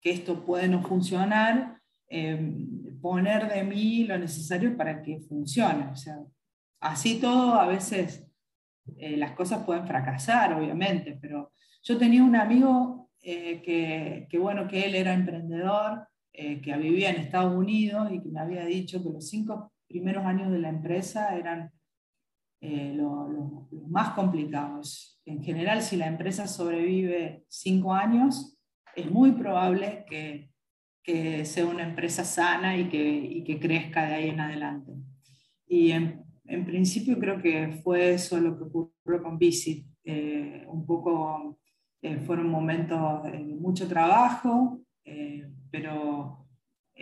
que 0.00 0.10
esto 0.10 0.44
puede 0.44 0.68
no 0.68 0.82
funcionar, 0.82 1.80
eh, 2.08 2.56
poner 3.00 3.52
de 3.52 3.64
mí 3.64 4.04
lo 4.04 4.18
necesario 4.18 4.76
para 4.76 5.02
que 5.02 5.20
funcione. 5.20 5.86
O 5.86 5.96
sea, 5.96 6.18
así 6.80 7.20
todo, 7.20 7.54
a 7.54 7.66
veces 7.66 8.26
eh, 8.96 9.16
las 9.16 9.32
cosas 9.32 9.64
pueden 9.64 9.86
fracasar, 9.86 10.52
obviamente, 10.54 11.18
pero 11.20 11.52
yo 11.82 11.98
tenía 11.98 12.22
un 12.22 12.36
amigo 12.36 13.10
eh, 13.20 13.62
que, 14.28 14.38
bueno, 14.38 14.68
que 14.68 14.84
él 14.84 14.94
era 14.94 15.14
emprendedor, 15.14 16.06
que 16.32 16.76
vivía 16.78 17.10
en 17.10 17.16
Estados 17.16 17.54
Unidos 17.54 18.10
y 18.10 18.22
que 18.22 18.30
me 18.30 18.40
había 18.40 18.64
dicho 18.64 19.02
que 19.02 19.10
los 19.10 19.28
cinco 19.28 19.71
primeros 19.92 20.24
años 20.24 20.50
de 20.50 20.58
la 20.58 20.68
empresa 20.68 21.36
eran 21.36 21.70
los 22.60 23.72
más 23.88 24.10
complicados. 24.10 25.20
En 25.24 25.42
general, 25.42 25.82
si 25.82 25.96
la 25.96 26.06
empresa 26.06 26.46
sobrevive 26.46 27.44
cinco 27.48 27.92
años, 27.92 28.58
es 28.96 29.10
muy 29.10 29.32
probable 29.32 30.04
que 30.08 30.52
que 31.02 31.44
sea 31.44 31.66
una 31.66 31.82
empresa 31.82 32.24
sana 32.24 32.76
y 32.76 32.88
que, 32.88 33.02
y 33.02 33.44
que 33.44 33.58
crezca 33.58 34.06
de 34.06 34.14
ahí 34.14 34.28
en 34.28 34.40
adelante. 34.40 34.92
Y 35.66 35.90
en, 35.90 36.22
en, 36.44 36.64
principio 36.64 37.18
creo 37.18 37.40
que 37.42 37.80
fue 37.82 38.14
eso 38.14 38.38
lo 38.38 38.56
que 38.56 38.64
ocurrió 38.64 39.22
con 39.22 39.38
Visit. 39.38 39.86
Eh, 40.04 40.64
un 40.68 40.86
poco 40.86 41.58
eh, 42.02 42.18
fueron 42.18 42.48
momentos 42.48 43.24
de 43.24 43.38
mucho 43.38 43.88
trabajo, 43.88 44.80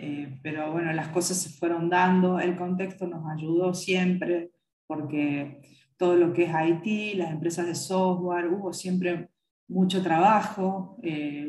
eh, 0.01 0.39
pero, 0.43 0.71
bueno, 0.71 0.91
las 0.93 1.09
cosas 1.09 1.37
se 1.37 1.49
fueron 1.49 1.89
dando, 1.89 2.39
el 2.39 2.55
contexto 2.55 3.07
nos 3.07 3.23
ayudó 3.31 3.73
siempre, 3.73 4.51
porque 4.87 5.61
todo 5.97 6.15
lo 6.15 6.33
que 6.33 6.45
es 6.45 6.51
IT, 6.51 7.17
las 7.17 7.31
empresas 7.31 7.67
de 7.67 7.75
software, 7.75 8.47
hubo 8.47 8.73
siempre 8.73 9.29
mucho 9.67 10.01
trabajo, 10.03 10.97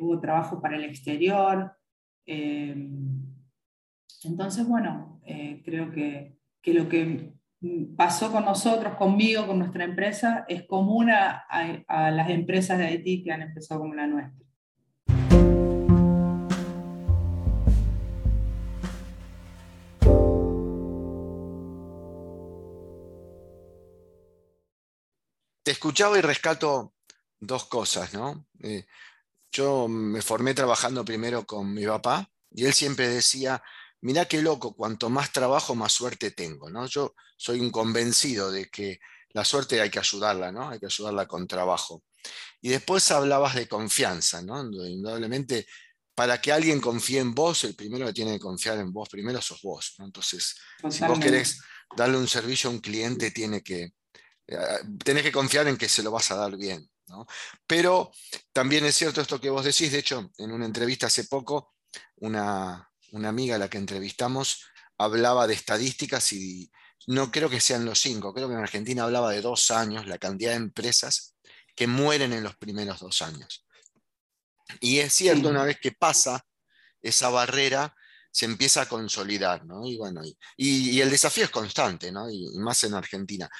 hubo 0.01 0.21
trabajo 0.21 0.61
para 0.61 0.77
el 0.77 0.85
exterior, 0.85 1.73
eh, 2.27 2.75
entonces, 4.25 4.67
bueno, 4.67 5.21
eh, 5.25 5.63
creo 5.65 5.91
que, 5.91 6.39
que, 6.61 6.75
lo 6.75 6.89
que 6.89 7.33
pasó 7.97 8.31
con 8.31 8.45
nosotros, 8.45 8.95
conmigo, 8.95 9.47
con 9.47 9.59
nuestra 9.59 9.85
empresa, 9.85 10.45
es 10.49 10.65
común 10.65 11.11
a, 11.11 11.45
a, 11.89 12.11
las 12.11 12.31
empresas 12.31 12.79
de 12.79 12.87
Haití 12.87 13.25
que 13.25 13.33
han 13.33 13.43
empezado 13.43 13.81
como 13.81 13.95
la 13.95 14.07
nuestra. 14.07 14.42
Escuchaba 25.83 26.17
y 26.17 26.21
rescato 26.21 26.95
dos 27.41 27.65
cosas, 27.65 28.15
¿no? 28.15 28.47
Eh, 28.63 28.87
yo 29.51 29.89
me 29.89 30.23
formé 30.23 30.55
trabajando 30.55 31.05
primero 31.05 31.45
con 31.45 31.75
mi 31.75 31.85
papá 31.85 32.31
y 32.53 32.67
él 32.67 32.73
siempre 32.73 33.09
decía, 33.09 33.61
mira 34.01 34.27
qué 34.27 34.41
loco, 34.43 34.77
cuanto 34.77 35.11
más 35.11 35.33
trabajo, 35.33 35.75
más 35.75 35.93
suerte 35.93 36.31
tengo. 36.31 36.71
¿no? 36.71 36.87
Yo 36.87 37.17
soy 37.37 37.59
un 37.59 37.71
convencido 37.71 38.53
de 38.53 38.71
que 38.71 39.01
la 39.31 39.45
suerte 39.45 39.81
hay 39.81 39.91
que 39.91 39.99
ayudarla, 39.99 40.53
¿no? 40.53 40.71
hay 40.71 40.79
que 40.79 40.87
ayudarla 40.87 41.27
con 41.27 41.49
trabajo. 41.49 42.05
Y 42.61 42.69
después 42.69 43.11
hablabas 43.11 43.57
de 43.57 43.67
confianza, 43.67 44.41
¿no? 44.41 44.63
indudablemente 44.63 45.67
para 46.15 46.41
que 46.41 46.53
alguien 46.53 46.81
confíe 46.81 47.19
en 47.19 47.35
vos, 47.35 47.65
el 47.65 47.75
primero 47.75 48.07
que 48.07 48.13
tiene 48.13 48.35
que 48.35 48.39
confiar 48.39 48.79
en 48.79 48.93
vos 48.93 49.09
primero 49.09 49.43
sos 49.43 49.61
vos. 49.63 49.97
Entonces, 49.99 50.55
si 50.89 51.05
vos 51.05 51.19
querés 51.19 51.61
darle 51.97 52.19
un 52.19 52.29
servicio 52.29 52.71
a 52.71 52.73
un 52.73 52.79
cliente, 52.79 53.33
tiene 53.33 53.63
que, 53.63 53.95
tenés 55.05 55.23
que 55.23 55.33
confiar 55.33 55.69
en 55.69 55.77
que 55.77 55.89
se 55.89 56.03
lo 56.03 56.11
vas 56.11 56.31
a 56.31 56.37
dar 56.37 56.57
bien. 56.57 56.89
Pero 57.67 58.13
también 58.53 58.85
es 58.85 58.95
cierto 58.95 59.21
esto 59.21 59.41
que 59.41 59.51
vos 59.51 59.65
decís, 59.65 59.93
de 59.93 59.99
hecho, 59.99 60.31
en 60.39 60.53
una 60.53 60.67
entrevista 60.67 61.07
hace 61.07 61.25
poco, 61.25 61.75
una, 62.17 62.89
amiga 63.13 63.57
a 63.57 63.59
la 63.59 63.69
que 63.69 63.79
entrevistamos 63.79 64.65
hablaba 64.99 65.47
de 65.47 65.55
estadísticas 65.55 66.33
y 66.33 66.71
no 67.09 67.31
creo 67.31 67.51
que 67.51 67.61
sean 67.61 67.85
los 67.85 67.99
cinco, 67.99 68.33
creo 68.33 68.49
que 68.49 68.55
en 68.55 68.61
Argentina 68.61 69.05
hablaba 69.05 69.33
de 69.33 69.43
dos 69.43 69.71
años, 69.71 70.07
la 70.07 70.19
cantidad 70.19 70.53
de 70.53 70.59
empresas 70.59 71.37
que 71.75 71.87
mueren 71.87 72.33
en 72.33 72.45
los 72.45 72.57
primeros 72.57 73.01
dos 73.01 73.21
años. 73.23 73.67
Y 74.81 75.01
es 75.01 75.13
cierto, 75.13 75.49
una 75.49 75.65
vez 75.65 75.79
que 75.81 75.93
pasa 75.93 76.47
esa 77.03 77.29
barrera, 77.31 77.95
se 78.31 78.47
empieza 78.47 78.83
a 78.83 78.89
consolidar, 78.89 79.63
Y, 79.85 79.99
bueno, 79.99 80.23
y, 80.57 81.01
el 81.01 81.11
desafío 81.11 81.45
es 81.45 81.51
constante, 81.51 82.13
y, 82.31 82.59
más 82.59 82.83
en 82.85 82.95
Argentina. 82.95 83.51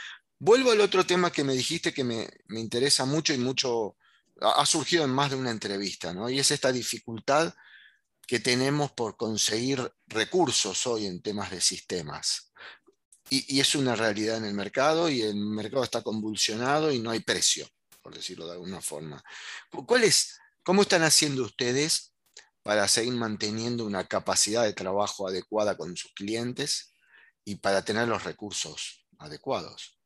Vuelvo 0.45 0.73
al 0.73 0.81
otro 0.81 1.07
tema 1.07 1.31
que 1.31 1.45
me 1.45 1.53
dijiste 1.53 1.95
que 1.95 2.03
me, 2.03 2.29
interesa 2.49 3.05
mucho 3.05 3.33
y 3.33 3.39
mucho, 3.39 3.97
ha 4.41 4.67
surgido 4.67 5.05
en 5.05 5.11
más 5.11 5.31
de 5.31 5.37
una 5.37 5.53
entrevista, 5.53 6.13
¿no? 6.13 6.29
Y 6.29 6.41
es 6.41 6.51
esta 6.51 6.73
dificultad 6.73 7.55
que 8.27 8.41
tenemos 8.41 8.91
por 8.91 9.17
conseguir 9.17 9.95
recursos 10.09 10.85
hoy 10.89 11.07
en 11.07 11.23
temas 11.23 11.53
de 11.53 11.61
sistemas. 11.61 12.53
Y, 13.31 13.61
es 13.61 13.77
una 13.77 13.95
realidad 13.95 14.39
en 14.39 14.47
el 14.47 14.55
mercado 14.55 15.09
y 15.09 15.23
el 15.23 15.37
mercado 15.37 15.85
está 15.85 16.03
convulsionado 16.03 16.91
y 16.91 16.99
no 16.99 17.13
hay 17.13 17.21
precio, 17.21 17.69
por 18.03 18.13
decirlo 18.13 18.47
de 18.47 18.55
alguna 18.55 18.81
forma. 18.81 19.23
¿Cuál 19.87 20.03
¿Cómo 20.65 20.83
están 20.83 21.05
haciendo 21.05 21.45
ustedes 21.45 22.15
para 22.65 22.89
seguir 22.89 23.13
manteniendo 23.13 23.85
una 23.85 24.09
capacidad 24.09 24.65
de 24.65 24.73
trabajo 24.73 25.29
adecuada 25.29 25.77
con 25.77 25.97
sus 25.97 26.13
clientes 26.15 26.95
y 27.45 27.55
para 27.55 27.85
tener 27.85 28.09
los 28.09 28.25
recursos 28.25 29.07
adecuados? 29.21 30.02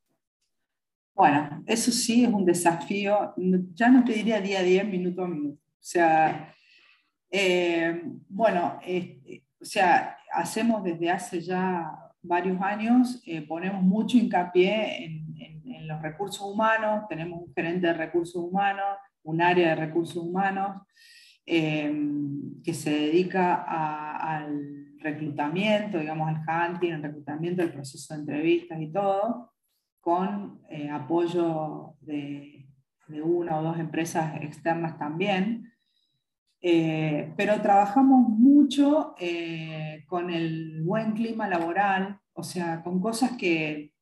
Bueno, 1.17 1.63
eso 1.67 1.91
sí 1.91 2.27
es 2.27 2.31
un 2.31 2.45
desafío, 2.45 3.33
ya 3.73 3.89
no 3.89 4.05
te 4.05 4.13
diría 4.13 4.39
día 4.39 4.59
a 4.59 4.63
día, 4.63 4.85
minuto 4.85 5.25
a 5.25 5.29
minuto. 5.29 5.59
O 5.63 5.79
sea, 5.81 6.53
eh, 7.31 8.03
bueno, 8.29 8.79
o 9.59 9.65
sea, 9.65 10.19
hacemos 10.31 10.85
desde 10.85 11.11
hace 11.11 11.41
ya 11.41 11.91
varios 12.21 12.61
años, 12.61 13.23
eh, 13.25 13.41
ponemos 13.41 13.83
mucho 13.83 14.19
hincapié 14.19 15.07
en, 15.07 15.27
los 15.89 16.03
recursos 16.03 16.43
humanos, 16.43 17.05
tenemos 17.09 17.43
un 17.47 17.55
gerente 17.55 17.87
de 17.87 17.93
recursos 17.93 18.43
humanos, 18.43 18.99
un 19.23 19.41
área 19.41 19.69
de 19.69 19.77
recursos 19.77 20.17
humanos 20.17 20.83
eh, 21.47 21.95
que 22.65 22.75
se 22.75 22.91
dedica 22.91 23.63
al 24.19 24.97
reclutamiento, 24.99 25.99
digamos, 25.99 26.29
al 26.29 26.73
hunting, 26.73 26.93
al 26.93 27.03
reclutamiento, 27.05 27.63
al 27.63 27.73
proceso 27.73 28.15
de 28.15 28.21
entrevistas 28.21 28.81
y 28.81 28.91
todo 28.91 29.53
con 30.07 30.61
eh, 30.71 30.89
apoyo 30.89 31.97
de, 32.01 32.65
una 33.09 33.59
o 33.59 33.63
dos 33.65 33.79
empresas 33.81 34.41
externas 34.41 34.97
también. 34.99 35.73
Eh, 36.61 37.33
pero 37.37 37.61
trabajamos 37.61 38.29
mucho 38.29 39.17
eh, 39.19 40.05
con 40.07 40.31
el 40.31 40.81
buen 40.85 41.11
clima 41.15 41.49
laboral, 41.49 42.21
o 42.35 42.45
sea, 42.45 42.85
con 42.85 43.01
cosas 43.01 43.33
que, 43.33 43.95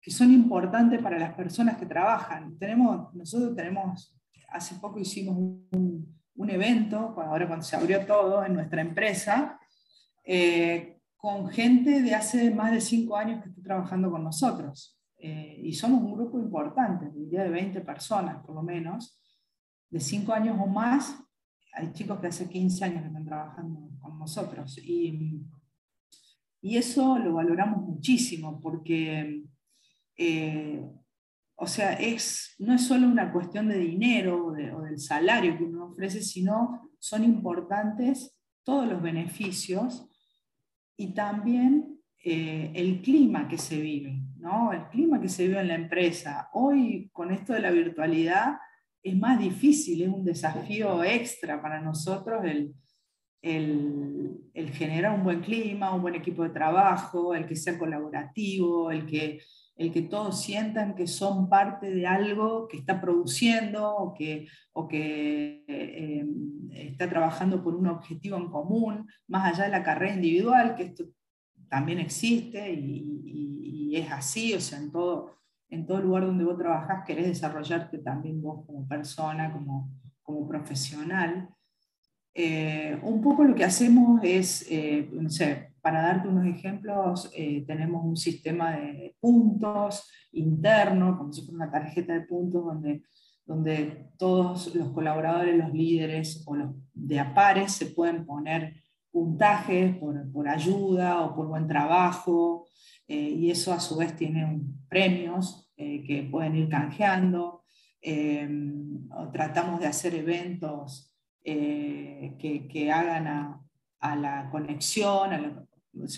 que 0.00 0.10
son 0.10 0.32
importantes 0.32 1.02
para 1.02 1.18
las 1.18 1.34
personas 1.34 1.76
que 1.76 1.84
trabajan. 1.84 2.56
Tenemos, 2.56 3.14
nosotros 3.14 3.54
tenemos, 3.54 4.18
hace 4.48 4.76
poco 4.76 4.98
hicimos 4.98 5.36
un, 5.36 6.18
un 6.34 6.50
evento, 6.50 7.14
ahora 7.20 7.46
cuando 7.46 7.66
se 7.66 7.76
abrió 7.76 8.06
todo 8.06 8.42
en 8.42 8.54
nuestra 8.54 8.80
empresa, 8.80 9.60
con 11.18 11.48
gente 11.50 12.00
de 12.00 12.14
hace 12.14 12.50
más 12.54 12.72
de 12.72 12.80
cinco 12.80 13.18
años 13.18 13.42
que 13.42 13.50
está 13.50 13.62
trabajando 13.62 14.10
con 14.10 14.24
nosotros. 14.24 14.96
Eh, 15.18 15.60
y 15.64 15.72
somos 15.72 16.02
un 16.02 16.14
grupo 16.14 16.38
importante, 16.38 17.10
diría 17.10 17.44
de 17.44 17.50
20 17.50 17.80
personas 17.80 18.44
por 18.44 18.54
lo 18.54 18.62
menos, 18.62 19.18
de 19.88 20.00
5 20.00 20.32
años 20.32 20.58
o 20.60 20.66
más. 20.66 21.18
Hay 21.72 21.92
chicos 21.92 22.20
que 22.20 22.28
hace 22.28 22.48
15 22.48 22.84
años 22.84 23.02
que 23.02 23.08
están 23.08 23.24
trabajando 23.24 23.90
con 24.00 24.18
nosotros. 24.18 24.78
Y, 24.78 25.42
Y 26.60 26.76
eso 26.76 27.18
lo 27.18 27.34
valoramos 27.34 27.82
muchísimo 27.82 28.60
porque, 28.60 29.44
eh, 30.16 30.84
o 31.54 31.66
sea, 31.66 31.92
es, 31.92 32.54
no 32.58 32.74
es 32.74 32.86
solo 32.86 33.06
una 33.06 33.32
cuestión 33.32 33.68
de 33.68 33.78
dinero 33.78 34.46
o, 34.46 34.52
del 34.52 34.98
salario 34.98 35.56
que 35.56 35.64
uno 35.64 35.86
ofrece, 35.86 36.22
sino 36.22 36.90
son 36.98 37.24
importantes 37.24 38.36
todos 38.64 38.88
los 38.88 39.00
beneficios 39.00 40.08
y 40.96 41.14
también 41.14 42.00
eh, 42.24 42.72
el 42.74 43.00
clima 43.02 43.46
que 43.46 43.58
se 43.58 43.80
vive, 43.80 44.20
¿no? 44.46 44.72
el 44.72 44.88
clima 44.88 45.20
que 45.20 45.28
se 45.28 45.48
vive 45.48 45.60
en 45.60 45.68
la 45.68 45.74
empresa. 45.74 46.48
Hoy, 46.52 47.10
con 47.12 47.32
esto 47.32 47.52
de 47.52 47.60
la 47.60 47.72
virtualidad, 47.72 48.58
es 49.02 49.16
más 49.16 49.38
difícil, 49.38 50.02
es 50.02 50.08
un 50.08 50.24
desafío 50.24 51.02
extra 51.02 51.60
para 51.60 51.80
nosotros 51.80 52.44
el, 52.44 52.72
el, 53.42 54.70
generar 54.72 55.14
un 55.14 55.24
buen 55.24 55.40
clima, 55.40 55.94
un 55.94 56.02
buen 56.02 56.14
equipo 56.14 56.44
de 56.44 56.50
trabajo, 56.50 57.34
el 57.34 57.46
que 57.46 57.56
sea 57.56 57.76
colaborativo, 57.76 58.90
el 58.90 59.04
que, 59.06 59.40
el 59.76 59.92
que 59.92 60.02
todos 60.02 60.40
sientan 60.40 60.94
que 60.94 61.06
son 61.06 61.48
parte 61.48 61.90
de 61.90 62.06
algo 62.06 62.68
que 62.68 62.78
está 62.78 63.00
produciendo 63.00 63.94
o 63.96 64.14
que, 64.14 64.46
o 64.72 64.86
que 64.86 65.64
eh, 65.68 66.24
está 66.70 67.08
trabajando 67.08 67.62
por 67.62 67.74
un 67.74 67.88
objetivo 67.88 68.36
en 68.36 68.48
común, 68.48 69.08
más 69.26 69.52
allá 69.52 69.64
de 69.64 69.70
la 69.70 69.82
carrera 69.82 70.14
individual, 70.14 70.76
que 70.76 70.84
esto 70.84 71.04
también 71.68 71.98
existe 71.98 72.72
y, 72.72 73.96
es 73.96 74.12
así, 74.12 74.52
o 74.52 74.60
sea, 74.60 74.78
en 74.78 74.92
todo, 74.92 75.38
en 75.70 75.86
todo 75.86 76.02
lugar 76.02 76.26
donde 76.26 76.44
vos 76.44 76.58
trabajás 76.58 77.06
querés 77.06 77.28
desarrollarte 77.28 77.96
también 77.98 78.42
vos 78.42 78.66
como 78.66 78.86
persona, 78.86 79.50
como, 79.50 79.90
como 80.22 80.46
profesional. 80.46 81.48
Eh, 82.34 82.98
un 83.02 83.22
poco 83.22 83.42
lo 83.44 83.54
que 83.54 83.64
hacemos 83.64 84.20
es, 84.22 84.66
eh, 84.70 85.08
no 85.12 85.30
sé, 85.30 85.72
para 85.80 86.02
darte 86.02 86.28
unos 86.28 86.46
ejemplos, 86.46 87.30
eh, 87.34 87.64
tenemos 87.66 88.04
un 88.04 88.16
sistema 88.16 88.72
de 88.72 89.16
puntos 89.18 90.10
interno, 90.32 91.16
como 91.16 91.32
si 91.32 91.42
fuera 91.42 91.64
una 91.64 91.70
tarjeta 91.70 92.12
de 92.12 92.22
puntos 92.22 92.64
donde, 92.64 93.02
donde 93.46 94.10
todos 94.18 94.74
los 94.74 94.90
colaboradores, 94.90 95.56
los 95.56 95.72
líderes 95.72 96.42
o 96.46 96.56
los 96.56 96.74
de 96.92 97.20
a 97.20 97.32
pares 97.32 97.72
se 97.72 97.86
pueden 97.86 98.26
poner 98.26 98.74
puntajes 99.16 99.96
por, 99.96 100.30
por 100.30 100.46
ayuda 100.46 101.22
o 101.24 101.34
por 101.34 101.46
buen 101.46 101.66
trabajo, 101.66 102.66
eh, 103.08 103.30
y 103.30 103.50
eso 103.50 103.72
a 103.72 103.80
su 103.80 103.96
vez 103.96 104.14
tiene 104.14 104.60
premios 104.90 105.72
eh, 105.78 106.04
que 106.04 106.24
pueden 106.24 106.54
ir 106.54 106.68
canjeando. 106.68 107.62
Eh, 108.02 108.46
tratamos 109.32 109.80
de 109.80 109.86
hacer 109.86 110.14
eventos 110.14 111.16
que, 111.42 112.68
que, 112.70 112.92
hagan 112.92 113.26
a, 113.26 113.62
a, 114.00 114.16
la 114.16 114.50
conexión. 114.50 115.66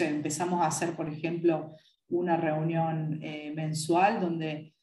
empezamos 0.00 0.60
a 0.60 0.66
hacer, 0.66 0.96
por 0.96 1.08
ejemplo, 1.08 1.76
una 2.08 2.36
reunión 2.36 3.20
mensual 3.54 4.20
donde 4.20 4.74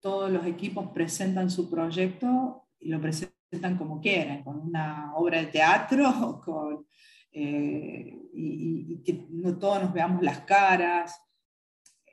todos 0.00 0.30
los 0.30 0.46
equipos 0.46 0.90
presentan 0.94 1.50
su 1.50 1.68
proyecto 1.68 2.68
y 2.78 2.90
lo 2.90 3.00
presentan 3.00 3.31
como 3.78 4.00
quieran, 4.00 4.42
con 4.42 4.58
una 4.58 5.12
obra 5.14 5.40
de 5.40 5.46
teatro, 5.46 6.40
con 6.44 6.86
eh, 7.32 8.18
y, 8.34 9.02
que 9.04 9.26
no 9.30 9.58
todos 9.58 9.82
nos 9.82 9.92
veamos 9.92 10.22
las 10.22 10.40
caras. 10.40 11.18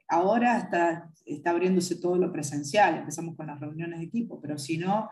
Ahora 0.07 0.57
está, 0.57 1.09
está 1.25 1.51
abriéndose 1.51 1.99
todo 1.99 2.17
lo 2.17 2.31
presencial, 2.31 2.97
empezamos 2.97 3.35
con 3.35 3.47
las 3.47 3.59
reuniones 3.59 3.99
de 3.99 4.05
equipo, 4.05 4.41
pero 4.41 4.57
si 4.57 4.77
no, 4.77 5.09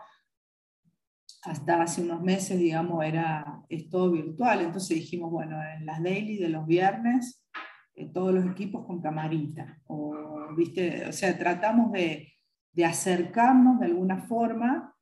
hasta 1.42 1.82
hace 1.82 2.02
unos 2.02 2.20
meses, 2.20 2.58
digamos, 2.58 3.04
era, 3.04 3.62
es 3.68 3.88
todo 3.88 4.10
virtual. 4.10 4.60
Entonces 4.60 4.96
dijimos, 4.96 5.30
bueno, 5.30 5.56
en 5.62 5.86
las 5.86 6.02
daily 6.02 6.36
de 6.38 6.48
los 6.48 6.66
viernes, 6.66 7.46
eh, 7.94 8.10
todos 8.12 8.34
los 8.34 8.44
equipos 8.46 8.84
con 8.86 9.00
camarita. 9.00 9.80
O, 9.86 10.14
¿viste? 10.56 11.06
o 11.06 11.12
sea, 11.12 11.38
tratamos 11.38 11.92
de, 11.92 12.32
de 12.72 12.84
acercarnos 12.84 13.78
de 13.78 13.86
alguna 13.86 14.18
forma 14.22 14.94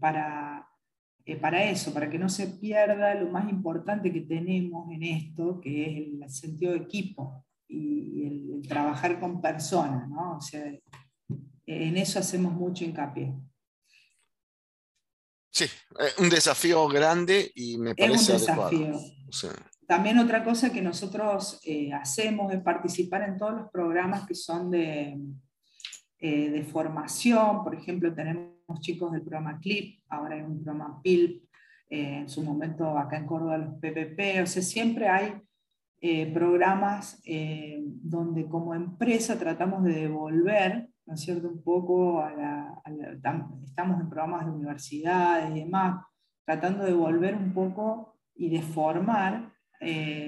para, 0.00 0.68
eh, 1.24 1.36
para 1.36 1.64
eso, 1.64 1.92
para 1.94 2.10
que 2.10 2.18
no 2.18 2.28
se 2.28 2.48
pierda 2.48 3.14
lo 3.14 3.30
más 3.30 3.48
importante 3.50 4.12
que 4.12 4.20
tenemos 4.20 4.90
en 4.92 5.02
esto, 5.02 5.60
que 5.60 5.82
es 5.82 5.96
el 5.98 6.30
sentido 6.30 6.72
de 6.72 6.78
equipo 6.78 7.44
y 7.68 8.26
el, 8.26 8.68
trabajar 8.68 9.18
con 9.20 9.40
personas, 9.40 10.08
¿no? 10.08 10.36
O 10.36 10.40
sea, 10.40 10.64
en 11.66 11.96
eso 11.96 12.18
hacemos 12.18 12.52
mucho 12.52 12.84
hincapié. 12.84 13.34
Sí, 15.50 15.64
eh, 15.64 16.12
un 16.18 16.28
desafío 16.28 16.88
grande 16.88 17.52
y 17.54 17.78
me 17.78 17.94
parece 17.94 18.36
es 18.36 18.48
un 18.48 18.56
desafío. 18.56 19.00
También 19.86 20.18
otra 20.18 20.42
cosa 20.42 20.72
que 20.72 20.80
nosotros 20.80 21.60
eh, 21.64 21.92
hacemos 21.92 22.52
es 22.52 22.60
participar 22.62 23.22
en 23.22 23.38
todos 23.38 23.54
los 23.54 23.70
programas 23.70 24.26
que 24.26 24.34
son 24.34 24.70
de, 24.70 25.16
de 26.20 26.66
formación. 26.70 27.62
Por 27.62 27.74
ejemplo, 27.74 28.14
tenemos 28.14 28.54
chicos 28.80 29.12
del 29.12 29.22
programa 29.22 29.58
CLIP, 29.60 30.00
ahora 30.08 30.36
hay 30.36 30.42
un 30.42 30.62
programa 30.62 31.00
PILP, 31.02 31.44
eh, 31.90 32.18
en 32.20 32.28
su 32.28 32.42
momento 32.42 32.98
acá 32.98 33.18
en 33.18 33.26
Córdoba 33.26 33.58
los 33.58 33.74
PPP, 33.74 34.42
o 34.42 34.46
sea, 34.46 34.62
siempre 34.62 35.08
hay 35.08 35.34
eh, 36.00 36.32
programas 36.32 37.20
eh, 37.24 37.82
donde 37.84 38.46
como 38.48 38.74
empresa 38.74 39.38
tratamos 39.38 39.84
de 39.84 39.92
devolver, 39.92 40.88
¿no 41.06 41.14
es 41.14 41.20
cierto?, 41.20 41.48
un 41.48 41.62
poco 41.62 42.20
a 42.20 42.32
la, 42.32 42.82
estamos 43.64 44.00
en 44.00 44.08
programas 44.08 44.46
de 44.46 44.52
universidades 44.52 45.50
y 45.50 45.60
demás, 45.60 46.04
tratando 46.44 46.84
de 46.84 46.90
devolver 46.90 47.36
un 47.36 47.52
poco 47.52 48.16
y 48.34 48.48
de 48.48 48.62
formar 48.62 49.52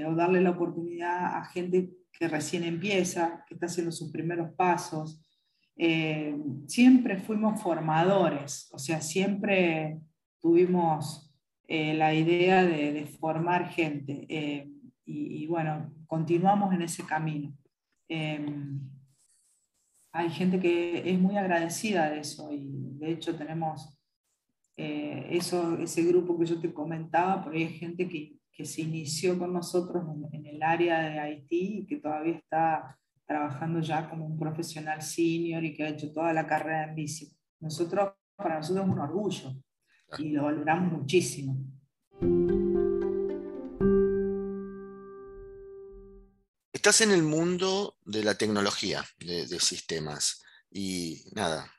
o 0.06 0.14
darle 0.14 0.42
la 0.42 0.50
oportunidad 0.50 1.34
a 1.34 1.44
gente 1.46 1.90
que 2.12 2.28
recién 2.28 2.62
empieza, 2.62 3.42
que 3.48 3.54
está 3.54 3.66
haciendo 3.66 3.90
sus 3.90 4.12
primeros 4.12 4.52
pasos, 4.52 5.25
eh, 5.78 6.34
siempre 6.66 7.18
fuimos 7.18 7.60
formadores, 7.62 8.70
o 8.72 8.78
sea, 8.78 9.02
siempre 9.02 10.00
tuvimos 10.40 11.30
eh, 11.68 11.92
la 11.94 12.14
idea 12.14 12.64
de, 12.64 13.06
formar 13.20 13.68
gente 13.68 14.26
eh, 14.28 14.70
y, 15.04 15.46
bueno, 15.46 15.92
continuamos 16.06 16.72
en 16.74 16.82
ese 16.82 17.04
camino. 17.04 17.54
hay 20.12 20.30
gente 20.30 20.58
que 20.58 21.10
es 21.10 21.18
muy 21.18 21.36
agradecida 21.36 22.10
de 22.10 22.20
eso 22.20 22.50
y 22.52 22.66
de 22.98 23.12
hecho 23.12 23.36
tenemos 23.36 23.92
eso, 24.76 25.78
ese 25.78 26.02
grupo 26.04 26.38
que 26.38 26.46
yo 26.46 26.60
te 26.60 26.72
comentaba, 26.72 27.42
por 27.44 27.54
ahí 27.54 27.64
hay 27.64 27.78
gente 27.78 28.08
que, 28.08 28.36
que 28.52 28.64
se 28.64 28.82
inició 28.82 29.38
con 29.38 29.52
nosotros 29.52 30.04
en, 30.08 30.34
en 30.34 30.46
el 30.46 30.62
área 30.62 31.00
de 31.00 31.18
Haití 31.18 31.78
y 31.80 31.86
que 31.86 31.96
todavía 31.96 32.34
está 32.34 32.98
trabajando 33.26 33.80
ya 33.80 34.08
como 34.08 34.24
un 34.26 34.38
profesional 34.38 35.02
senior 35.02 35.64
y 35.64 35.74
que 35.74 35.84
ha 35.84 35.88
hecho 35.88 36.12
toda 36.12 36.32
la 36.32 36.46
carrera 36.46 36.84
en 36.84 36.94
bici. 36.94 37.36
Nosotros, 37.60 38.12
para 38.36 38.56
nosotros 38.56 38.86
es 38.86 38.92
un 38.92 39.00
orgullo 39.00 39.52
y 40.18 40.30
lo 40.30 40.44
valoramos 40.44 40.92
muchísimo. 40.92 41.58
Estás 46.72 47.00
en 47.00 47.10
el 47.10 47.24
mundo 47.24 47.96
de 48.04 48.22
la 48.22 48.36
tecnología, 48.36 49.04
de, 49.18 49.46
sistemas, 49.58 50.42
y 50.70 51.24
nada, 51.32 51.72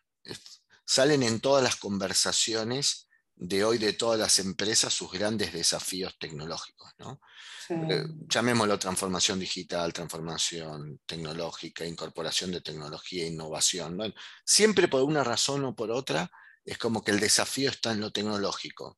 salen 0.84 1.24
en 1.24 1.40
todas 1.40 1.64
las 1.64 1.78
conversaciones 1.78 3.07
de 3.40 3.64
hoy 3.64 3.78
de 3.78 3.94
todas 3.94 4.20
las 4.20 4.40
empresas 4.40 4.94
sus 4.94 5.12
grandes 5.12 5.54
desafíos 5.54 6.18
tecnológicos. 6.20 6.92
¿no? 6.98 7.22
Eh, 7.70 8.06
llamémoslo 8.28 8.80
transformación 8.80 9.40
digital, 9.40 9.94
transformación 9.94 11.02
tecnológica, 11.06 11.86
incorporación 11.86 12.52
de 12.52 12.62
tecnología, 12.62 13.28
innovación. 13.28 14.14
siempre 14.44 14.88
por 14.88 15.04
una 15.04 15.24
razón 15.24 15.66
o 15.66 15.76
por 15.76 15.92
otra 15.92 16.32
es 16.66 16.78
como 16.78 17.04
que 17.04 17.12
el 17.12 17.20
desafío 17.20 17.70
está 17.70 17.92
en 17.92 18.02
lo 18.02 18.12
tecnológico. 18.12 18.98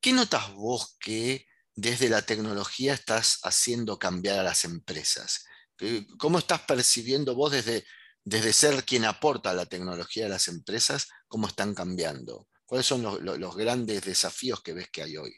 ¿Qué 0.00 0.12
notas 0.12 0.52
vos 0.52 0.96
que 1.00 1.46
desde 1.74 2.08
la 2.08 2.22
tecnología 2.22 2.94
estás 2.94 3.40
haciendo 3.42 3.98
cambiar 3.98 4.38
a 4.38 4.42
las 4.42 4.64
empresas? 4.64 5.46
¿Cómo 6.18 6.38
estás 6.38 6.60
percibiendo 6.62 7.34
vos 7.34 7.52
desde, 7.52 7.84
desde 8.22 8.52
ser 8.52 8.84
quien 8.84 9.04
aporta 9.04 9.54
la 9.54 9.66
tecnología 9.66 10.26
a 10.26 10.28
las 10.30 10.48
empresas, 10.48 11.08
cómo 11.28 11.48
están 11.48 11.74
cambiando? 11.74 12.46
¿Cuáles 12.66 12.86
son 12.86 13.02
los 13.02 13.56
grandes 13.56 14.04
desafíos 14.04 14.62
que 14.62 14.74
ves 14.74 14.90
que 14.90 15.02
hay 15.02 15.16
hoy? 15.16 15.32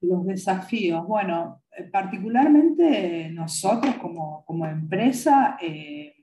los 0.00 0.26
desafíos. 0.26 1.06
Bueno, 1.06 1.62
eh, 1.76 1.84
particularmente 1.84 3.30
nosotros 3.30 3.96
como, 3.96 4.66
empresa, 4.66 5.56
eh, 5.60 6.14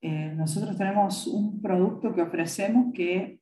eh, 0.00 0.32
nosotros 0.34 0.76
tenemos 0.76 1.26
un 1.26 1.60
producto 1.60 2.14
que 2.14 2.22
ofrecemos 2.22 2.92
que 2.94 3.38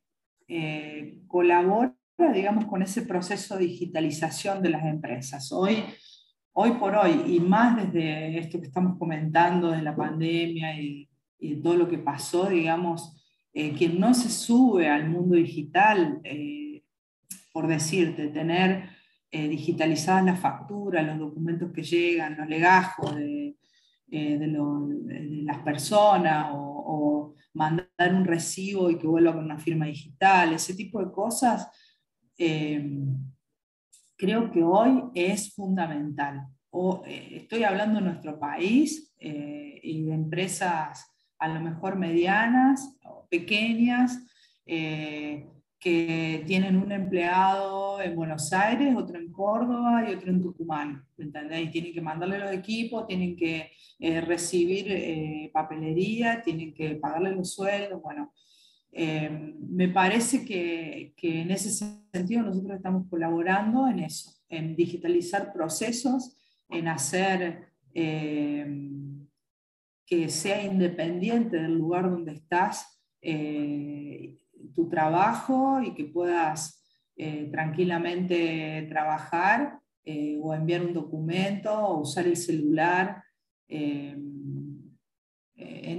colabora, 1.27 1.95
digamos, 2.33 2.65
con 2.65 2.81
ese 2.81 3.03
proceso 3.03 3.55
de 3.55 3.65
digitalización 3.65 4.63
de 4.63 4.71
las 4.71 4.83
empresas. 4.83 5.51
Hoy, 5.51 5.83
hoy 6.53 6.71
por 6.71 6.95
hoy, 6.95 7.21
y 7.27 7.39
más 7.39 7.77
desde 7.77 8.39
esto 8.39 8.59
que 8.59 8.65
estamos 8.65 8.97
comentando 8.97 9.69
de 9.69 9.83
la 9.83 9.95
pandemia 9.95 10.73
y 10.81 11.07
todo 11.61 11.75
lo 11.75 11.87
que 11.87 11.99
pasó, 11.99 12.49
digamos, 12.49 13.18
quien 13.53 13.99
no 13.99 14.13
se 14.13 14.29
sube 14.29 14.87
al 14.87 15.09
mundo 15.09 15.35
digital, 15.35 16.21
por 17.51 17.67
decirte, 17.67 18.27
tener 18.29 18.89
digitalizadas 19.31 20.25
las 20.25 20.39
facturas, 20.39 21.05
los 21.05 21.19
documentos 21.19 21.71
que 21.71 21.83
llegan, 21.83 22.37
los 22.37 22.47
legajos 22.47 23.15
de, 23.15 23.57
de, 24.07 25.43
las 25.43 25.59
personas 25.59 26.47
o, 26.53 27.35
mandar 27.51 28.13
un 28.13 28.25
recibo 28.25 28.89
y 28.89 28.97
que 28.97 29.07
vuelva 29.07 29.33
con 29.33 29.43
una 29.43 29.57
firma 29.57 29.87
digital, 29.87 30.53
ese 30.53 30.75
tipo 30.75 31.03
de 31.03 31.11
cosas, 31.11 31.67
creo 34.15 34.51
que 34.51 34.63
hoy 34.63 35.03
es 35.15 35.53
fundamental. 35.55 36.47
O, 36.69 37.03
estoy 37.05 37.63
hablando 37.63 37.99
de 37.99 38.05
nuestro 38.05 38.39
país 38.39 39.13
y 39.19 40.03
de 40.03 40.13
empresas 40.13 41.11
a 41.39 41.47
lo 41.47 41.61
mejor 41.61 41.97
medianas 41.97 42.97
o 43.03 43.25
pequeñas, 43.29 44.19
eh, 44.65 45.47
que 45.79 46.43
tienen 46.45 46.75
un 46.75 46.91
empleado 46.91 48.01
en 48.01 48.13
Buenos 48.13 48.51
Aires, 48.51 48.93
otro 48.97 49.17
en 49.17 49.31
Córdoba 49.31 50.03
y 50.05 50.13
otro 50.13 50.29
en 50.29 50.41
Tucumán, 50.41 51.05
¿entendés? 51.17 51.71
tienen 51.71 51.93
que 51.93 52.01
mandarle 52.01 52.37
los 52.37 52.51
equipos, 52.51 53.07
tienen 53.07 53.37
que 53.37 53.71
eh, 53.97 54.19
recibir 54.19 54.87
eh, 54.89 55.49
papelería, 55.53 56.41
tienen 56.41 56.73
que 56.73 56.95
pagarle 56.95 57.31
los 57.31 57.53
sueldos, 57.53 58.01
bueno. 58.01 58.33
me 58.91 59.87
parece 59.87 60.43
que, 60.43 61.13
que, 61.15 61.41
en 61.41 61.51
ese 61.51 61.69
sentido 62.11 62.43
nosotros 62.43 62.75
estamos 62.75 63.07
colaborando 63.09 63.87
en 63.87 63.99
eso, 63.99 64.31
en 64.49 64.75
digitalizar 64.75 65.53
procesos, 65.53 66.35
en 66.69 66.89
hacer 66.89 67.69
que 70.09 70.27
sea 70.27 70.65
independiente 70.65 71.57
del 71.57 71.75
lugar 71.75 72.09
donde 72.09 72.33
estás 72.33 72.99
eh, 73.21 74.39
tu 74.75 74.89
trabajo 74.89 75.79
y 75.83 75.93
que 75.93 76.05
puedas 76.05 76.83
eh, 77.15 77.47
tranquilamente 77.51 78.87
trabajar 78.89 79.79
eh, 80.03 80.39
o 80.41 80.55
enviar 80.55 80.83
un 80.83 80.93
documento 80.93 81.71
o 81.71 81.99
usar 82.01 82.25
el 82.25 82.37
celular. 82.37 83.23
en 83.67 84.95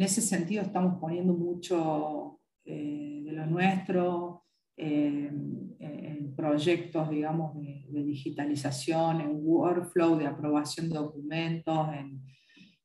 ese 0.02 0.22
sentido 0.22 0.62
estamos 0.62 0.98
poniendo 1.00 1.34
mucho 1.34 2.40
de 2.64 3.32
lo 3.32 3.46
nuestro 3.46 4.44
en 4.76 6.34
proyectos, 6.34 7.10
digamos, 7.10 7.54
de, 7.60 7.86
de, 7.90 8.02
digitalización, 8.02 9.20
en 9.20 9.38
workflow, 9.40 10.16
de 10.16 10.26
aprobación 10.26 10.88
de 10.88 10.96
documentos, 10.96 11.88
en, 11.94 12.22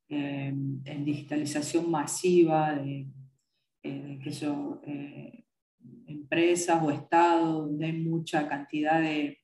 en 0.08 1.04
digitalización 1.04 1.90
masiva 1.90 2.74
de, 2.74 3.08
eh, 3.86 4.18
que 4.20 4.30
eh, 4.86 5.44
empresas 6.08 6.82
o 6.82 6.90
estados 6.90 7.68
donde 7.68 7.86
hay 7.86 7.92
mucha 7.92 8.48
cantidad 8.48 9.00
de, 9.00 9.38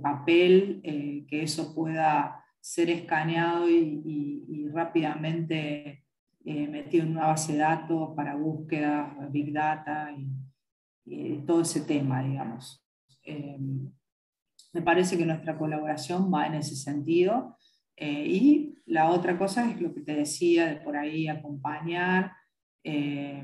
papel, 0.00 0.80
eh, 0.84 1.26
que 1.28 1.42
eso 1.42 1.74
pueda 1.74 2.44
ser 2.60 2.90
escaneado 2.90 3.68
y, 3.68 4.68
rápidamente 4.72 6.04
metido 6.44 7.04
en 7.04 7.12
una 7.12 7.28
base 7.28 7.54
de 7.54 7.58
datos 7.60 8.10
para 8.14 8.36
búsqueda, 8.36 9.16
big 9.30 9.52
data 9.52 10.14
y, 11.04 11.38
todo 11.46 11.62
ese 11.62 11.80
tema, 11.80 12.22
digamos. 12.22 12.84
me 14.72 14.82
parece 14.82 15.16
que 15.16 15.24
nuestra 15.24 15.56
colaboración 15.56 16.32
va 16.32 16.46
en 16.46 16.54
ese 16.54 16.76
sentido 16.76 17.55
eh, 17.96 18.26
y 18.26 18.78
la 18.86 19.10
otra 19.10 19.38
cosa 19.38 19.70
es 19.70 19.80
lo 19.80 19.94
que 19.94 20.02
te 20.02 20.14
decía, 20.14 20.66
de 20.66 20.76
por 20.76 20.96
ahí 20.96 21.28
acompañar 21.28 22.32
eh, 22.84 23.42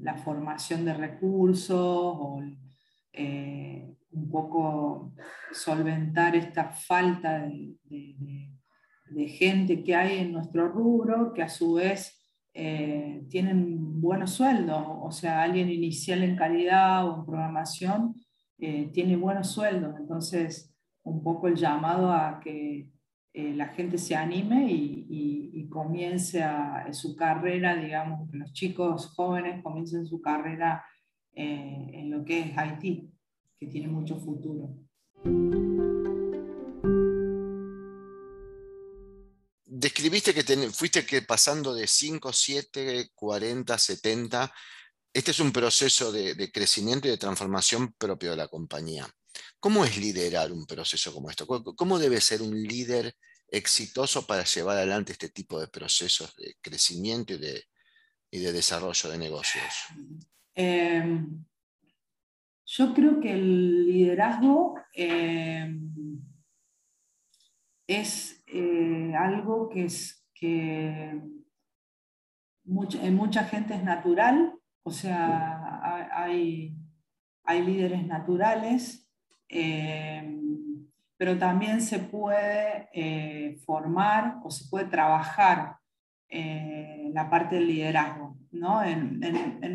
la 0.00 0.14
formación 0.16 0.84
de 0.84 0.94
recursos 0.94 1.78
o 1.78 2.42
eh, 3.12 3.94
un 4.10 4.28
poco 4.28 5.14
solventar 5.52 6.34
esta 6.36 6.70
falta 6.70 7.46
de, 7.46 7.76
gente 9.28 9.84
que 9.84 9.94
hay 9.94 10.18
en 10.20 10.32
nuestro 10.32 10.68
rubro, 10.68 11.34
que 11.34 11.42
a 11.42 11.48
su 11.48 11.74
vez 11.74 12.18
tienen 12.52 14.00
buenos 14.00 14.32
sueldos, 14.32 14.84
o 14.86 15.10
sea, 15.10 15.42
alguien 15.42 15.70
inicial 15.70 16.22
en 16.22 16.36
calidad 16.36 17.06
o 17.06 17.18
en 17.18 17.26
programación 17.26 18.14
tiene 18.56 19.16
buenos 19.16 19.48
sueldos, 19.48 19.94
entonces 19.98 20.74
un 21.02 21.22
poco 21.22 21.48
el 21.48 21.56
llamado 21.56 22.10
a 22.10 22.40
que 22.40 22.91
eh, 23.34 23.54
la 23.54 23.68
gente 23.68 23.96
se 23.96 24.14
anime 24.14 24.66
y, 24.70 25.68
comience 25.70 26.44
su 26.92 27.16
carrera, 27.16 27.74
digamos, 27.74 28.30
que 28.30 28.36
los 28.36 28.52
chicos 28.52 29.06
jóvenes 29.16 29.62
comiencen 29.62 30.06
su 30.06 30.20
carrera 30.20 30.84
eh, 31.34 31.86
en 31.94 32.10
lo 32.10 32.26
que 32.26 32.40
es 32.40 32.58
Haití, 32.58 33.10
que 33.58 33.68
tiene 33.68 33.88
mucho 33.88 34.18
futuro. 34.18 34.76
Describiste 39.64 40.34
que 40.34 40.42
fuiste 40.70 41.06
que 41.06 41.22
pasando 41.22 41.72
de 41.72 41.86
5, 41.86 42.30
7, 42.30 43.08
40, 43.14 43.78
70. 43.78 44.52
Este 45.14 45.30
es 45.30 45.40
un 45.40 45.52
proceso 45.52 46.12
de 46.12 46.52
crecimiento 46.52 47.08
y 47.08 47.12
de 47.12 47.16
transformación 47.16 47.94
propio 47.94 48.32
de 48.32 48.36
la 48.36 48.48
compañía. 48.48 49.08
¿Cómo 49.60 49.84
es 49.84 49.96
liderar 49.96 50.52
un 50.52 50.66
proceso 50.66 51.12
como 51.12 51.30
esto? 51.30 51.46
¿Cómo 51.46 51.98
debe 51.98 52.20
ser 52.20 52.42
un 52.42 52.60
líder 52.62 53.14
exitoso 53.48 54.26
para 54.26 54.44
llevar 54.44 54.78
adelante 54.78 55.12
este 55.12 55.28
tipo 55.28 55.60
de 55.60 55.68
procesos 55.68 56.34
de 56.36 56.56
crecimiento 56.60 57.34
y 57.34 57.38
de, 57.38 58.52
desarrollo 58.52 59.10
de 59.10 59.18
negocios? 59.18 59.72
Em, 60.54 61.44
yo 62.64 62.94
creo 62.94 63.20
que 63.20 63.32
el 63.32 63.86
liderazgo 63.86 64.74
em, 64.94 66.20
es 67.86 68.42
eh, 68.46 69.12
algo 69.16 69.68
que, 69.68 69.84
es, 69.84 70.26
que 70.34 71.20
en 72.64 73.14
mucha 73.14 73.44
gente 73.44 73.74
es 73.74 73.84
natural, 73.84 74.54
o 74.82 74.90
sea, 74.90 76.08
hay, 76.12 76.74
hay 77.44 77.62
líderes 77.62 78.06
naturales 78.06 79.01
eh, 79.54 80.40
pero 81.18 81.38
también 81.38 81.82
se 81.82 81.98
puede 81.98 82.88
eh, 82.94 83.58
formar 83.66 84.38
o 84.42 84.50
se 84.50 84.66
puede 84.70 84.86
trabajar 84.86 85.76
eh, 86.26 87.10
la 87.12 87.28
parte 87.28 87.56
del 87.56 87.68
liderazgo. 87.68 88.38
¿no? 88.50 88.82
En, 88.82 89.20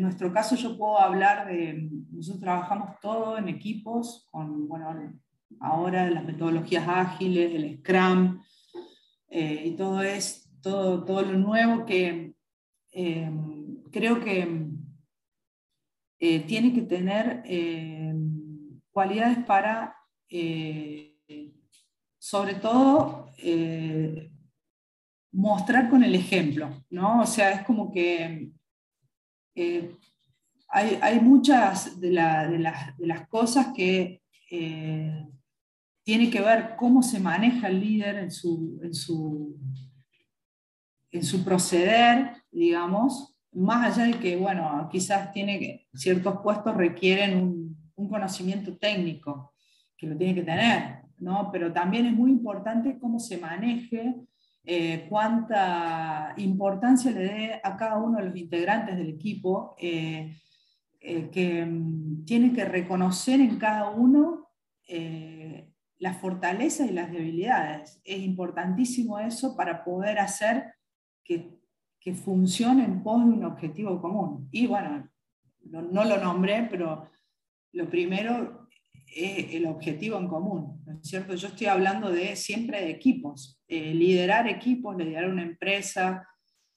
nuestro 0.00 0.32
caso 0.32 0.56
yo 0.56 0.76
puedo 0.76 0.98
hablar 0.98 1.46
de, 1.46 1.88
nosotros 2.10 2.40
trabajamos 2.40 2.98
todo 3.00 3.38
en 3.38 3.48
equipos, 3.48 4.26
con, 4.32 4.66
bueno, 4.66 5.14
ahora 5.60 6.10
las 6.10 6.24
metodologías 6.24 6.86
ágiles, 6.86 7.54
el 7.54 7.78
Scrum, 7.78 8.42
y 9.30 9.76
todo, 9.76 10.02
es, 10.02 10.50
todo, 10.60 11.04
todo 11.04 11.22
lo 11.22 11.38
nuevo 11.38 11.84
que 11.84 12.34
creo 13.92 14.20
que 14.20 14.70
tiene 16.18 16.72
que 16.72 16.82
tener 16.82 17.42
cualidades 18.98 19.38
para, 19.44 19.94
eh, 20.28 21.14
sobre 22.18 22.54
todo, 22.54 23.30
eh, 23.38 24.28
mostrar 25.30 25.88
con 25.88 26.02
el 26.02 26.16
ejemplo, 26.16 26.84
¿no? 26.90 27.20
O 27.20 27.26
sea, 27.26 27.52
es 27.52 27.62
como 27.64 27.92
que 27.92 28.50
eh, 29.54 29.94
hay, 30.70 31.20
muchas 31.20 32.00
de, 32.00 32.10
las, 32.10 33.28
cosas 33.28 33.68
que 33.72 34.20
tiene 36.02 36.28
que 36.28 36.40
ver 36.40 36.74
cómo 36.76 37.00
se 37.00 37.20
maneja 37.20 37.68
el 37.68 37.78
líder 37.78 38.16
en 38.16 38.32
su, 38.32 38.80
en 38.82 38.94
su, 38.94 39.56
en 41.12 41.22
su 41.22 41.44
proceder, 41.44 42.32
digamos, 42.50 43.38
más 43.52 43.96
allá 43.96 44.08
de 44.08 44.18
que, 44.18 44.36
bueno, 44.36 44.88
quizás 44.90 45.30
tiene 45.32 45.86
ciertos 45.94 46.40
puestos 46.42 46.76
requieren 46.76 47.38
un 47.38 47.57
un 47.98 48.08
conocimiento 48.08 48.76
técnico, 48.76 49.52
que 49.96 50.06
lo 50.06 50.16
tiene 50.16 50.36
que 50.36 50.42
tener, 50.44 51.02
¿no? 51.18 51.50
pero 51.52 51.72
también 51.72 52.06
es 52.06 52.12
muy 52.12 52.30
importante 52.30 52.98
cómo 52.98 53.18
se 53.18 53.38
maneje, 53.38 54.14
eh, 54.64 55.06
cuánta 55.08 56.34
importancia 56.36 57.10
le 57.10 57.20
dé 57.20 57.60
a 57.62 57.76
cada 57.76 57.96
uno 57.96 58.18
de 58.18 58.26
los 58.26 58.36
integrantes 58.36 58.96
del 58.96 59.08
equipo, 59.08 59.74
eh, 59.78 60.36
eh, 61.00 61.30
que 61.30 61.64
mm, 61.64 62.24
tiene 62.24 62.52
que 62.52 62.64
reconocer 62.64 63.40
en 63.40 63.58
cada 63.58 63.90
uno 63.90 64.46
las 65.98 66.16
fortalezas 66.16 66.88
y 66.88 66.94
las 66.94 67.12
debilidades. 67.12 68.00
Es 68.04 68.20
importantísimo 68.20 69.18
eso 69.18 69.54
para 69.54 69.84
poder 69.84 70.18
hacer 70.18 70.72
que, 71.22 71.58
que 72.00 72.14
funcione 72.14 72.84
en 72.84 73.02
pos 73.02 73.22
de 73.22 73.32
un 73.32 73.44
objetivo 73.44 74.00
común. 74.00 74.48
Y 74.50 74.66
bueno, 74.66 75.10
no, 75.64 75.82
no 75.82 76.04
lo 76.04 76.16
nombré, 76.16 76.68
pero 76.70 77.10
lo 77.72 77.88
primero 77.88 78.68
es 79.06 79.54
el 79.54 79.66
objetivo 79.66 80.18
en 80.18 80.28
común, 80.28 80.82
¿no 80.84 80.98
es 80.98 81.08
cierto? 81.08 81.34
Yo 81.34 81.48
estoy 81.48 81.66
hablando 81.66 82.10
de 82.10 82.36
siempre 82.36 82.80
de 82.80 82.90
equipos, 82.90 83.60
eh, 83.68 83.94
liderar 83.94 84.48
equipos, 84.48 84.96
liderar 84.96 85.30
una 85.30 85.42
empresa. 85.42 86.26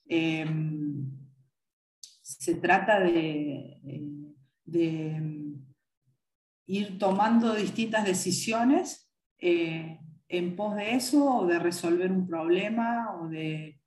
Em, 0.08 1.10
se 2.02 2.56
trata 2.56 3.00
de, 3.00 3.78
de, 4.66 5.22
ir 6.68 6.98
tomando 6.98 7.54
distintas 7.54 8.06
decisiones 8.06 9.12
en 9.38 10.56
pos 10.56 10.76
de 10.76 10.96
eso 10.96 11.40
o 11.40 11.46
de 11.46 11.60
resolver 11.60 12.10
un 12.12 12.26
problema 12.26 13.14
o 13.20 13.28
de 13.28 13.82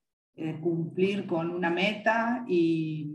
cumplir 0.61 1.27
con 1.27 1.51
una 1.51 1.71
meta 1.71 2.45
y, 2.47 3.11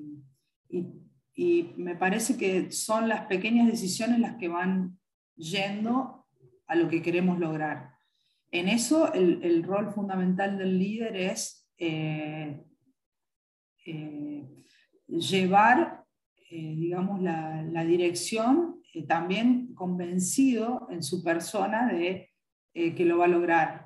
me 1.78 1.96
parece 1.96 2.38
que 2.38 2.72
son 2.72 3.08
las 3.08 3.26
pequeñas 3.28 3.68
decisiones 3.68 4.20
las 4.20 4.36
que 4.36 4.50
van 4.50 5.00
yendo 5.36 6.26
a 6.68 6.76
lo 6.76 6.90
que 6.90 7.02
queremos 7.02 7.40
lograr. 7.40 7.92
En 8.52 8.68
eso 8.68 9.14
el, 9.14 9.40
el 9.44 9.64
rol 9.64 9.92
fundamental 9.94 10.58
del 10.58 10.78
líder 10.78 11.16
es 11.16 11.70
eh, 11.78 12.62
eh, 13.86 14.44
llevar, 15.08 16.04
eh, 16.50 16.76
digamos, 16.76 17.22
la, 17.22 17.64
la 17.64 17.86
dirección 17.86 18.82
también 19.08 19.74
convencido 19.76 20.88
en 20.90 21.04
su 21.04 21.24
persona 21.24 21.88
de 21.88 22.28
que 22.74 23.06
lo 23.06 23.18
va 23.18 23.26
a 23.26 23.30
lograr, 23.30 23.86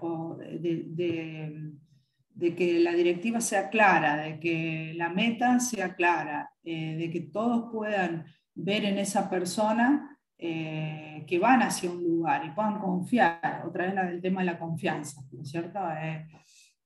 de, 2.34 2.56
que 2.56 2.80
la 2.80 2.94
directiva 2.94 3.42
sea 3.42 3.70
clara, 3.70 4.18
de 4.18 4.40
que 4.40 4.94
la 4.96 5.10
meta 5.10 5.60
sea 5.60 5.96
clara, 5.96 6.52
de 6.64 7.10
que 7.12 7.22
todos 7.22 7.72
puedan 7.72 8.26
ver 8.56 8.86
en 8.86 8.98
esa 8.98 9.30
persona 9.30 10.14
eh, 10.46 11.24
que 11.26 11.40
van 11.40 11.62
hacia 11.62 11.90
un 11.90 12.04
lugar 12.04 12.46
y 12.46 12.52
puedan 12.52 12.78
confiar, 12.80 13.64
otra 13.66 13.86
vez 13.86 14.14
el 14.14 14.22
tema 14.22 14.42
de 14.42 14.48
la 14.48 14.60
confianza, 14.60 15.22
¿no 15.32 15.42
es 15.42 15.50
cierto? 15.50 15.80
Eh, 15.92 16.28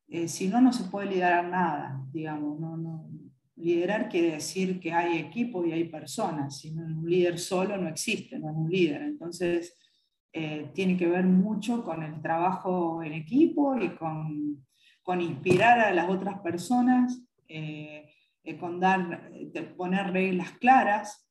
eh, 0.10 0.28
si 0.28 0.48
no, 0.48 0.62
no 0.62 0.72
se 0.72 0.84
puede 0.84 1.10
liderar 1.10 1.50
nada, 1.50 2.00
digamos, 2.12 2.60
no, 2.60 2.78
no. 2.78 3.10
Liderar 3.56 4.10
quiere 4.10 4.34
decir 4.34 4.80
que 4.80 4.94
hay 4.94 5.18
equipo 5.18 5.66
y 5.66 5.72
hay 5.72 5.86
personas, 5.86 6.60
si 6.60 6.72
no 6.72 6.84
un 6.84 7.10
líder 7.10 7.40
solo 7.40 7.78
no 7.78 7.90
existe, 7.90 8.38
no 8.38 8.52
es 8.52 8.56
un 8.56 8.70
líder, 8.70 9.02
entonces 9.02 9.74
tiene 10.74 10.96
que 10.96 11.08
ver 11.08 11.26
mucho 11.26 11.84
con 11.84 12.04
el 12.04 12.22
trabajo 12.22 13.02
en 13.02 13.14
equipo 13.14 13.76
y 13.76 13.90
con, 13.96 14.67
con 15.08 15.22
inspirar 15.22 15.80
a 15.80 15.94
las 15.94 16.10
otras 16.10 16.42
personas, 16.42 17.24
con 18.60 18.80
dar, 18.82 19.32
poner 19.78 20.12
reglas 20.12 20.52
claras, 20.60 21.30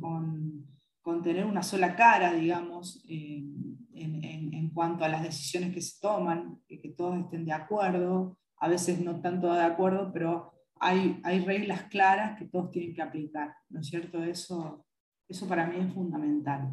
con 0.00 0.62
con 1.02 1.22
tener 1.22 1.44
una 1.44 1.62
sola 1.62 1.96
cara, 1.96 2.32
digamos, 2.32 3.04
en, 3.08 4.70
cuanto 4.72 5.04
a 5.04 5.08
las 5.08 5.22
decisiones 5.22 5.74
que 5.74 5.82
se 5.82 6.00
toman, 6.00 6.58
que, 6.66 6.94
todos 6.96 7.18
estén 7.18 7.44
de 7.44 7.52
acuerdo, 7.52 8.38
a 8.56 8.68
veces 8.68 9.00
no 9.00 9.20
tanto 9.20 9.52
de 9.52 9.60
acuerdo, 9.60 10.10
pero 10.14 10.54
hay, 10.80 11.20
hay 11.24 11.40
reglas 11.40 11.82
claras 11.84 12.38
que 12.38 12.46
todos 12.46 12.70
tienen 12.70 12.94
que 12.94 13.02
aplicar, 13.02 13.54
¿no 13.68 13.80
es 13.80 13.88
cierto? 13.88 14.22
Eso, 14.22 14.86
eso 15.28 15.46
para 15.46 15.66
mí 15.66 15.76
es 15.78 15.92
fundamental. 15.92 16.70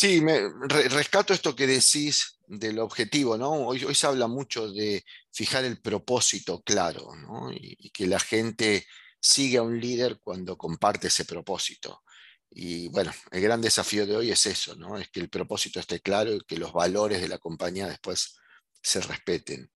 Sí, 0.00 0.20
me 0.20 0.48
rescato 0.68 1.34
esto 1.34 1.56
que 1.56 1.66
decís 1.66 2.38
del 2.46 2.78
objetivo, 2.78 3.36
¿no? 3.36 3.50
Hoy, 3.66 3.80
se 3.96 4.06
habla 4.06 4.28
mucho 4.28 4.70
de 4.70 5.04
fijar 5.32 5.64
el 5.64 5.80
propósito 5.80 6.62
claro, 6.62 7.16
¿no? 7.16 7.50
y, 7.50 7.74
y 7.80 7.90
que 7.90 8.06
la 8.06 8.20
gente 8.20 8.86
sigue 9.20 9.58
a 9.58 9.62
un 9.62 9.80
líder 9.80 10.20
cuando 10.22 10.56
comparte 10.56 11.08
ese 11.08 11.24
propósito. 11.24 12.04
Y 12.48 12.86
bueno, 12.90 13.10
el 13.32 13.42
gran 13.42 13.60
desafío 13.60 14.06
de 14.06 14.16
hoy 14.16 14.30
es 14.30 14.46
eso, 14.46 14.76
¿no? 14.76 14.96
Es 14.96 15.08
que 15.10 15.18
el 15.18 15.28
propósito 15.30 15.80
esté 15.80 15.98
claro 15.98 16.32
y 16.32 16.40
que 16.42 16.58
los 16.58 16.72
valores 16.72 17.20
de 17.20 17.26
la 17.26 17.38
compañía 17.38 17.88
después 17.88 18.38
se 18.80 19.00
respeten. 19.00 19.68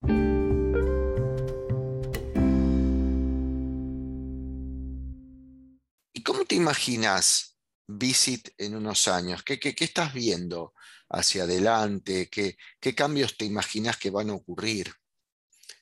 ¿Y 6.13 6.23
cómo 6.23 6.45
te 6.45 6.55
imaginas 6.55 7.52
Visit 7.87 8.49
en 8.57 8.75
unos 8.75 9.07
años? 9.07 9.43
¿Qué, 9.43 9.59
qué, 9.59 9.75
estás 9.77 10.13
viendo 10.13 10.73
hacia 11.09 11.43
adelante? 11.43 12.29
¿Qué, 12.31 12.55
¿Qué, 12.79 12.95
cambios 12.95 13.37
te 13.37 13.45
imaginas 13.45 13.97
que 13.97 14.09
van 14.09 14.29
a 14.29 14.33
ocurrir 14.33 14.91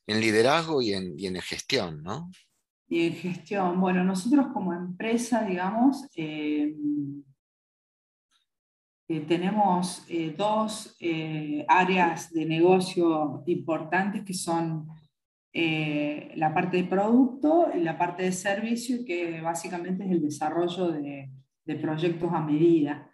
en 0.07 0.19
liderazgo 0.19 0.81
y 0.81 0.93
en, 0.93 1.17
y 1.17 1.27
en 1.27 1.39
gestión, 1.41 2.01
¿no? 2.03 2.29
y 2.91 3.07
en 3.07 3.13
gestión. 3.13 3.79
Bueno, 3.79 4.03
nosotros 4.03 4.47
como 4.53 4.73
empresa, 4.73 5.45
digamos, 5.45 6.05
eh, 6.13 6.75
eh, 9.07 9.19
tenemos 9.21 10.05
eh, 10.09 10.35
dos 10.37 10.97
áreas 11.69 12.33
de 12.33 12.45
negocio 12.45 13.43
importantes 13.47 14.23
que 14.25 14.33
son 14.33 14.87
la 15.53 16.53
parte 16.53 16.77
de 16.77 16.83
producto 16.83 17.69
y 17.73 17.79
la 17.79 17.97
parte 17.97 18.23
de 18.23 18.33
servicio, 18.33 19.05
que 19.05 19.39
básicamente 19.39 20.03
es 20.03 20.11
el 20.11 20.21
desarrollo 20.21 20.91
de, 20.91 21.29
de 21.65 21.75
proyectos 21.75 22.31
a 22.33 22.41
medida. 22.41 23.07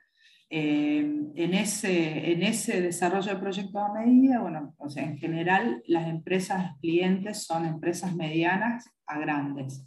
en, 0.49 1.53
ese, 1.53 2.31
en 2.31 2.41
ese 2.43 2.81
desarrollo 2.81 3.33
de 3.33 3.39
proyectos 3.39 3.81
a 3.81 3.93
medida, 3.93 4.39
bueno, 4.39 4.73
o 4.77 4.89
sea, 4.89 5.03
en 5.03 5.17
general 5.17 5.83
las 5.87 6.07
empresas 6.07 6.71
clientes 6.79 7.43
son 7.43 7.65
empresas 7.65 8.15
medianas 8.15 8.89
a 9.05 9.19
grandes. 9.19 9.85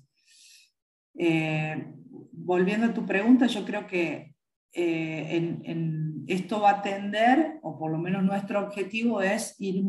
Eh, 1.23 1.93
volviendo 2.33 2.87
a 2.87 2.95
tu 2.95 3.05
pregunta, 3.05 3.47
yo 3.47 3.65
creo 3.65 3.87
que 3.87 4.35
eh, 4.73 5.61
en, 5.65 6.25
esto 6.27 6.61
va 6.61 6.71
a 6.71 6.83
tender, 6.83 7.59
o 7.63 7.79
por 7.79 7.91
lo 7.91 7.99
menos 7.99 8.23
nuestro 8.23 8.61
objetivo 8.65 9.21
es 9.21 9.55
ir 9.59 9.83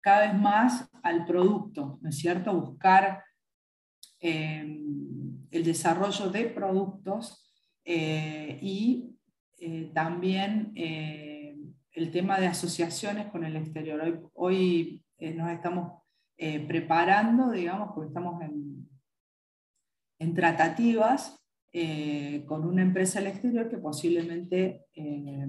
cada 0.00 0.26
vez 0.26 0.40
más 0.40 0.90
al 1.02 1.24
producto, 1.24 1.98
¿no 2.02 2.08
es 2.08 2.18
cierto? 2.18 2.52
Buscar 2.52 3.22
eh, 4.20 4.80
el 5.52 5.64
desarrollo 5.64 6.30
de 6.30 6.46
productos 6.46 7.48
y 7.84 9.16
también 9.94 10.72
el 10.74 12.10
tema 12.10 12.40
de 12.40 12.46
asociaciones 12.48 13.26
con 13.26 13.44
el 13.44 13.56
exterior. 13.56 14.00
Hoy, 14.02 14.20
hoy 14.34 15.04
nos 15.36 15.50
estamos 15.50 16.02
eh, 16.44 16.58
preparando, 16.66 17.52
digamos, 17.52 17.92
porque 17.94 18.08
estamos 18.08 18.42
en, 18.42 18.88
en 20.18 20.34
tratativas 20.34 21.38
eh, 21.72 22.44
con 22.48 22.64
una 22.66 22.82
empresa 22.82 23.20
al 23.20 23.28
exterior 23.28 23.68
que 23.68 23.78
posiblemente 23.78 24.86
eh, 24.92 25.46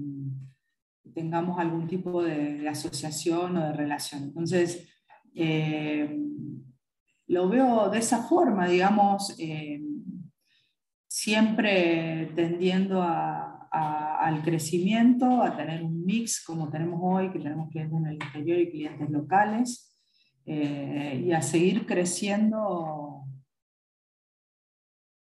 tengamos 1.12 1.58
algún 1.58 1.88
tipo 1.88 2.22
de, 2.22 2.68
asociación 2.68 3.56
o 3.56 3.66
de 3.66 3.72
relación. 3.72 4.22
Entonces, 4.22 4.88
lo 7.26 7.48
veo 7.48 7.90
de 7.90 7.98
esa 7.98 8.22
forma, 8.28 8.68
digamos, 8.68 9.36
siempre 11.14 12.32
tendiendo 12.34 13.00
al 13.00 14.42
crecimiento, 14.42 15.42
a 15.42 15.56
tener 15.56 15.84
un 15.84 16.04
mix 16.04 16.44
como 16.44 16.68
tenemos 16.70 16.98
hoy, 17.00 17.30
que 17.30 17.38
tenemos 17.38 17.70
clientes 17.70 17.96
en 17.96 18.06
el 18.06 18.14
exterior 18.16 18.58
y 18.58 18.70
clientes 18.72 19.10
locales. 19.10 19.96
Eh, 20.44 21.22
y 21.24 21.30
a 21.30 21.40
seguir 21.40 21.86
creciendo, 21.86 23.26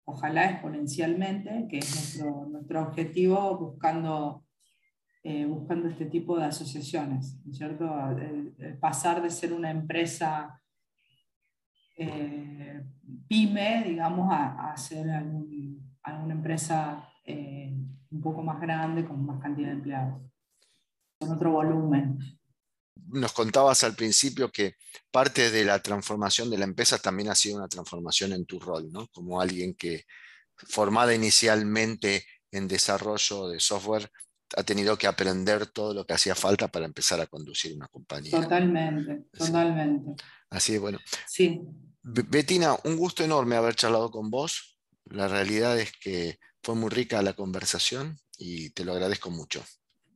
ojalá 0.05 0.51
exponencialmente, 0.51 1.65
que 1.67 1.79
es 1.79 1.95
nuestro, 1.95 2.45
nuestro 2.45 2.83
objetivo 2.83 3.57
buscando, 3.57 4.45
eh, 5.23 5.45
buscando 5.45 5.89
este 5.89 6.05
tipo 6.05 6.37
de 6.37 6.45
asociaciones, 6.45 7.35
¿cierto? 7.51 7.91
pasar 8.79 9.23
de 9.23 9.31
ser 9.31 9.53
una 9.53 9.71
empresa 9.71 10.61
eh, 11.99 12.83
pyme, 13.27 13.83
digamos, 13.85 14.31
a, 14.31 14.71
a 14.71 14.77
ser 14.77 15.09
alguna 15.09 16.33
empresa 16.33 17.05
un 18.11 18.21
poco 18.21 18.41
más 18.41 18.59
grande, 18.59 19.05
con 19.05 19.23
más 19.23 19.39
cantidad 19.39 19.67
de 19.67 19.73
empleados, 19.73 20.21
con 21.19 21.31
otro 21.31 21.51
volumen 21.51 22.17
nos 23.11 23.33
contabas 23.33 23.83
al 23.83 23.95
principio 23.95 24.51
que 24.51 24.75
parte 25.11 25.51
de 25.51 25.65
la 25.65 25.81
transformación 25.81 26.49
de 26.49 26.57
la 26.57 26.65
empresa 26.65 26.97
también 26.97 27.29
ha 27.29 27.35
sido 27.35 27.57
una 27.57 27.67
transformación 27.67 28.33
en 28.33 28.45
tu 28.45 28.59
rol, 28.59 28.91
¿no? 28.91 29.07
Como 29.07 29.41
alguien 29.41 29.73
que, 29.73 30.05
formada 30.55 31.13
inicialmente 31.13 32.25
en 32.51 32.67
desarrollo 32.67 33.49
de 33.49 33.59
software, 33.59 34.09
ha 34.57 34.63
tenido 34.63 34.97
que 34.97 35.07
aprender 35.07 35.67
todo 35.67 35.93
lo 35.93 36.05
que 36.05 36.13
hacía 36.13 36.35
falta 36.35 36.67
para 36.67 36.85
empezar 36.85 37.21
a 37.21 37.27
conducir 37.27 37.75
una 37.75 37.87
compañía. 37.87 38.31
Totalmente, 38.31 39.25
totalmente. 39.31 40.23
Así 40.49 40.75
es, 40.75 40.81
bueno. 40.81 40.99
Sí. 41.27 41.61
Betina, 42.01 42.75
un 42.85 42.95
gusto 42.95 43.23
enorme 43.23 43.55
haber 43.55 43.75
charlado 43.75 44.09
con 44.11 44.29
vos. 44.29 44.77
La 45.05 45.27
realidad 45.27 45.79
es 45.79 45.91
que 45.91 46.37
fue 46.63 46.75
muy 46.75 46.89
rica 46.89 47.21
la 47.21 47.33
conversación 47.33 48.17
y 48.37 48.69
te 48.71 48.85
lo 48.85 48.93
agradezco 48.93 49.29
mucho. 49.29 49.61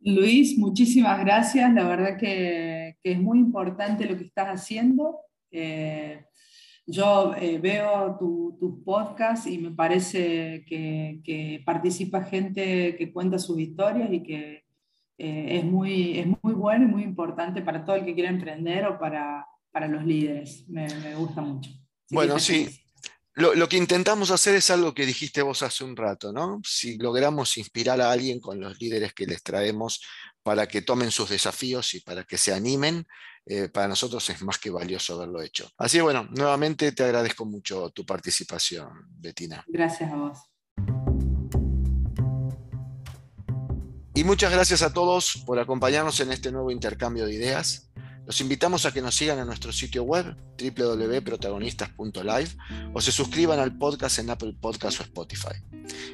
Luis, 0.02 0.58
muchísimas 0.58 1.20
gracias. 1.20 1.74
La 1.74 1.88
verdad 1.88 2.18
que, 2.18 2.98
es 3.04 3.20
muy 3.20 3.40
importante 3.40 4.06
lo 4.06 4.18
que 4.18 4.26
estás 4.26 4.48
haciendo. 4.48 5.20
Eh, 5.52 6.26
yo 6.86 7.34
eh, 7.36 7.60
veo 7.60 8.18
tus 8.20 8.60
tu 8.60 8.84
podcast 8.84 9.48
y 9.48 9.58
me 9.58 9.72
parece 9.72 10.66
que, 10.66 11.62
participa 11.66 12.24
gente 12.24 12.96
que 12.98 13.14
cuenta 13.14 13.40
sus 13.40 13.60
historias 13.60 14.12
y 14.12 14.22
que 14.22 14.64
eh, 15.18 15.60
es, 15.60 15.64
muy, 15.64 16.20
es 16.20 16.28
muy 16.42 16.54
bueno 16.54 16.86
y 16.86 16.92
muy 16.92 17.04
importante 17.04 17.62
para 17.62 17.86
todo 17.86 17.96
el 17.96 18.06
que 18.06 18.14
quiera 18.14 18.30
emprender 18.30 18.86
o 18.86 19.00
para, 19.00 19.48
para 19.74 19.88
los 19.88 20.06
líderes. 20.06 20.64
Me, 20.70 21.16
gusta 21.16 21.42
mucho. 21.42 21.70
bueno, 22.12 22.40
sí. 22.40 22.70
lo, 23.34 23.68
que 23.68 23.76
intentamos 23.78 24.30
hacer 24.32 24.56
es 24.56 24.70
algo 24.70 24.94
que 24.94 25.06
dijiste 25.06 25.42
vos 25.42 25.64
hace 25.64 25.84
un 25.84 25.98
rato, 25.98 26.32
¿no? 26.32 26.62
Si 26.64 26.98
logramos 26.98 27.58
inspirar 27.58 28.00
a 28.00 28.12
alguien 28.12 28.40
con 28.40 28.62
los 28.62 28.80
líderes 28.80 29.14
que 29.14 29.26
les 29.26 29.42
traemos 29.42 30.02
para 30.44 30.68
que 30.68 30.84
tomen 30.84 31.10
sus 31.10 31.30
desafíos 31.30 31.96
y 31.96 32.02
para 32.02 32.24
que 32.24 32.38
se 32.38 32.54
animen, 32.54 33.08
eh, 33.46 33.68
para 33.68 33.88
nosotros 33.88 34.30
es 34.30 34.42
más 34.44 34.60
que 34.60 34.70
valioso 34.70 35.16
haberlo 35.16 35.42
hecho. 35.42 35.70
Así 35.78 35.98
que 35.98 36.04
bueno, 36.04 36.30
nuevamente 36.32 36.92
te 36.92 37.04
agradezco 37.04 37.46
mucho 37.46 37.90
tu 37.90 38.06
participación, 38.06 38.90
Betina. 39.18 39.66
Gracias 39.68 40.12
a 40.12 40.16
vos. 40.16 40.38
Y 44.14 44.24
muchas 44.24 44.52
gracias 44.52 44.84
a 44.84 44.94
todos 44.94 45.42
por 45.48 45.58
acompañarnos 45.58 46.20
en 46.20 46.32
este 46.32 46.52
nuevo 46.52 46.70
intercambio 46.70 47.26
de 47.26 47.34
ideas. 47.34 47.93
Los 48.26 48.40
invitamos 48.40 48.86
a 48.86 48.94
que 48.94 49.02
nos 49.02 49.16
sigan 49.16 49.40
en 49.40 49.48
nuestro 49.48 49.74
sitio 49.74 50.04
web 50.04 50.36
www.protagonistas.live 50.58 52.50
o 52.94 53.02
se 53.02 53.12
suscriban 53.12 53.60
al 53.60 53.78
podcast 53.78 54.20
en 54.20 54.30
Apple 54.30 54.56
Podcasts 54.60 55.02
o 55.02 55.04
Spotify. 55.04 55.56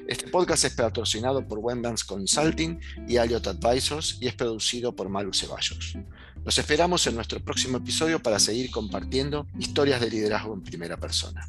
Este 0.07 0.27
podcast 0.27 0.65
es 0.65 0.73
patrocinado 0.73 1.47
por 1.47 1.59
Wendans 1.59 2.03
Consulting 2.03 2.79
y 3.07 3.17
Aliot 3.17 3.45
Advisors 3.45 4.17
y 4.19 4.27
es 4.27 4.33
producido 4.33 4.95
por 4.95 5.07
Malu 5.09 5.33
Ceballos. 5.33 5.95
Los 6.43 6.57
esperamos 6.57 7.05
en 7.05 7.13
nuestro 7.15 7.39
próximo 7.41 7.77
episodio 7.77 8.19
para 8.23 8.39
seguir 8.39 8.71
compartiendo 8.71 9.45
historias 9.59 10.01
de 10.01 10.09
liderazgo 10.09 10.55
en 10.55 10.63
primera 10.63 10.97
persona. 10.97 11.47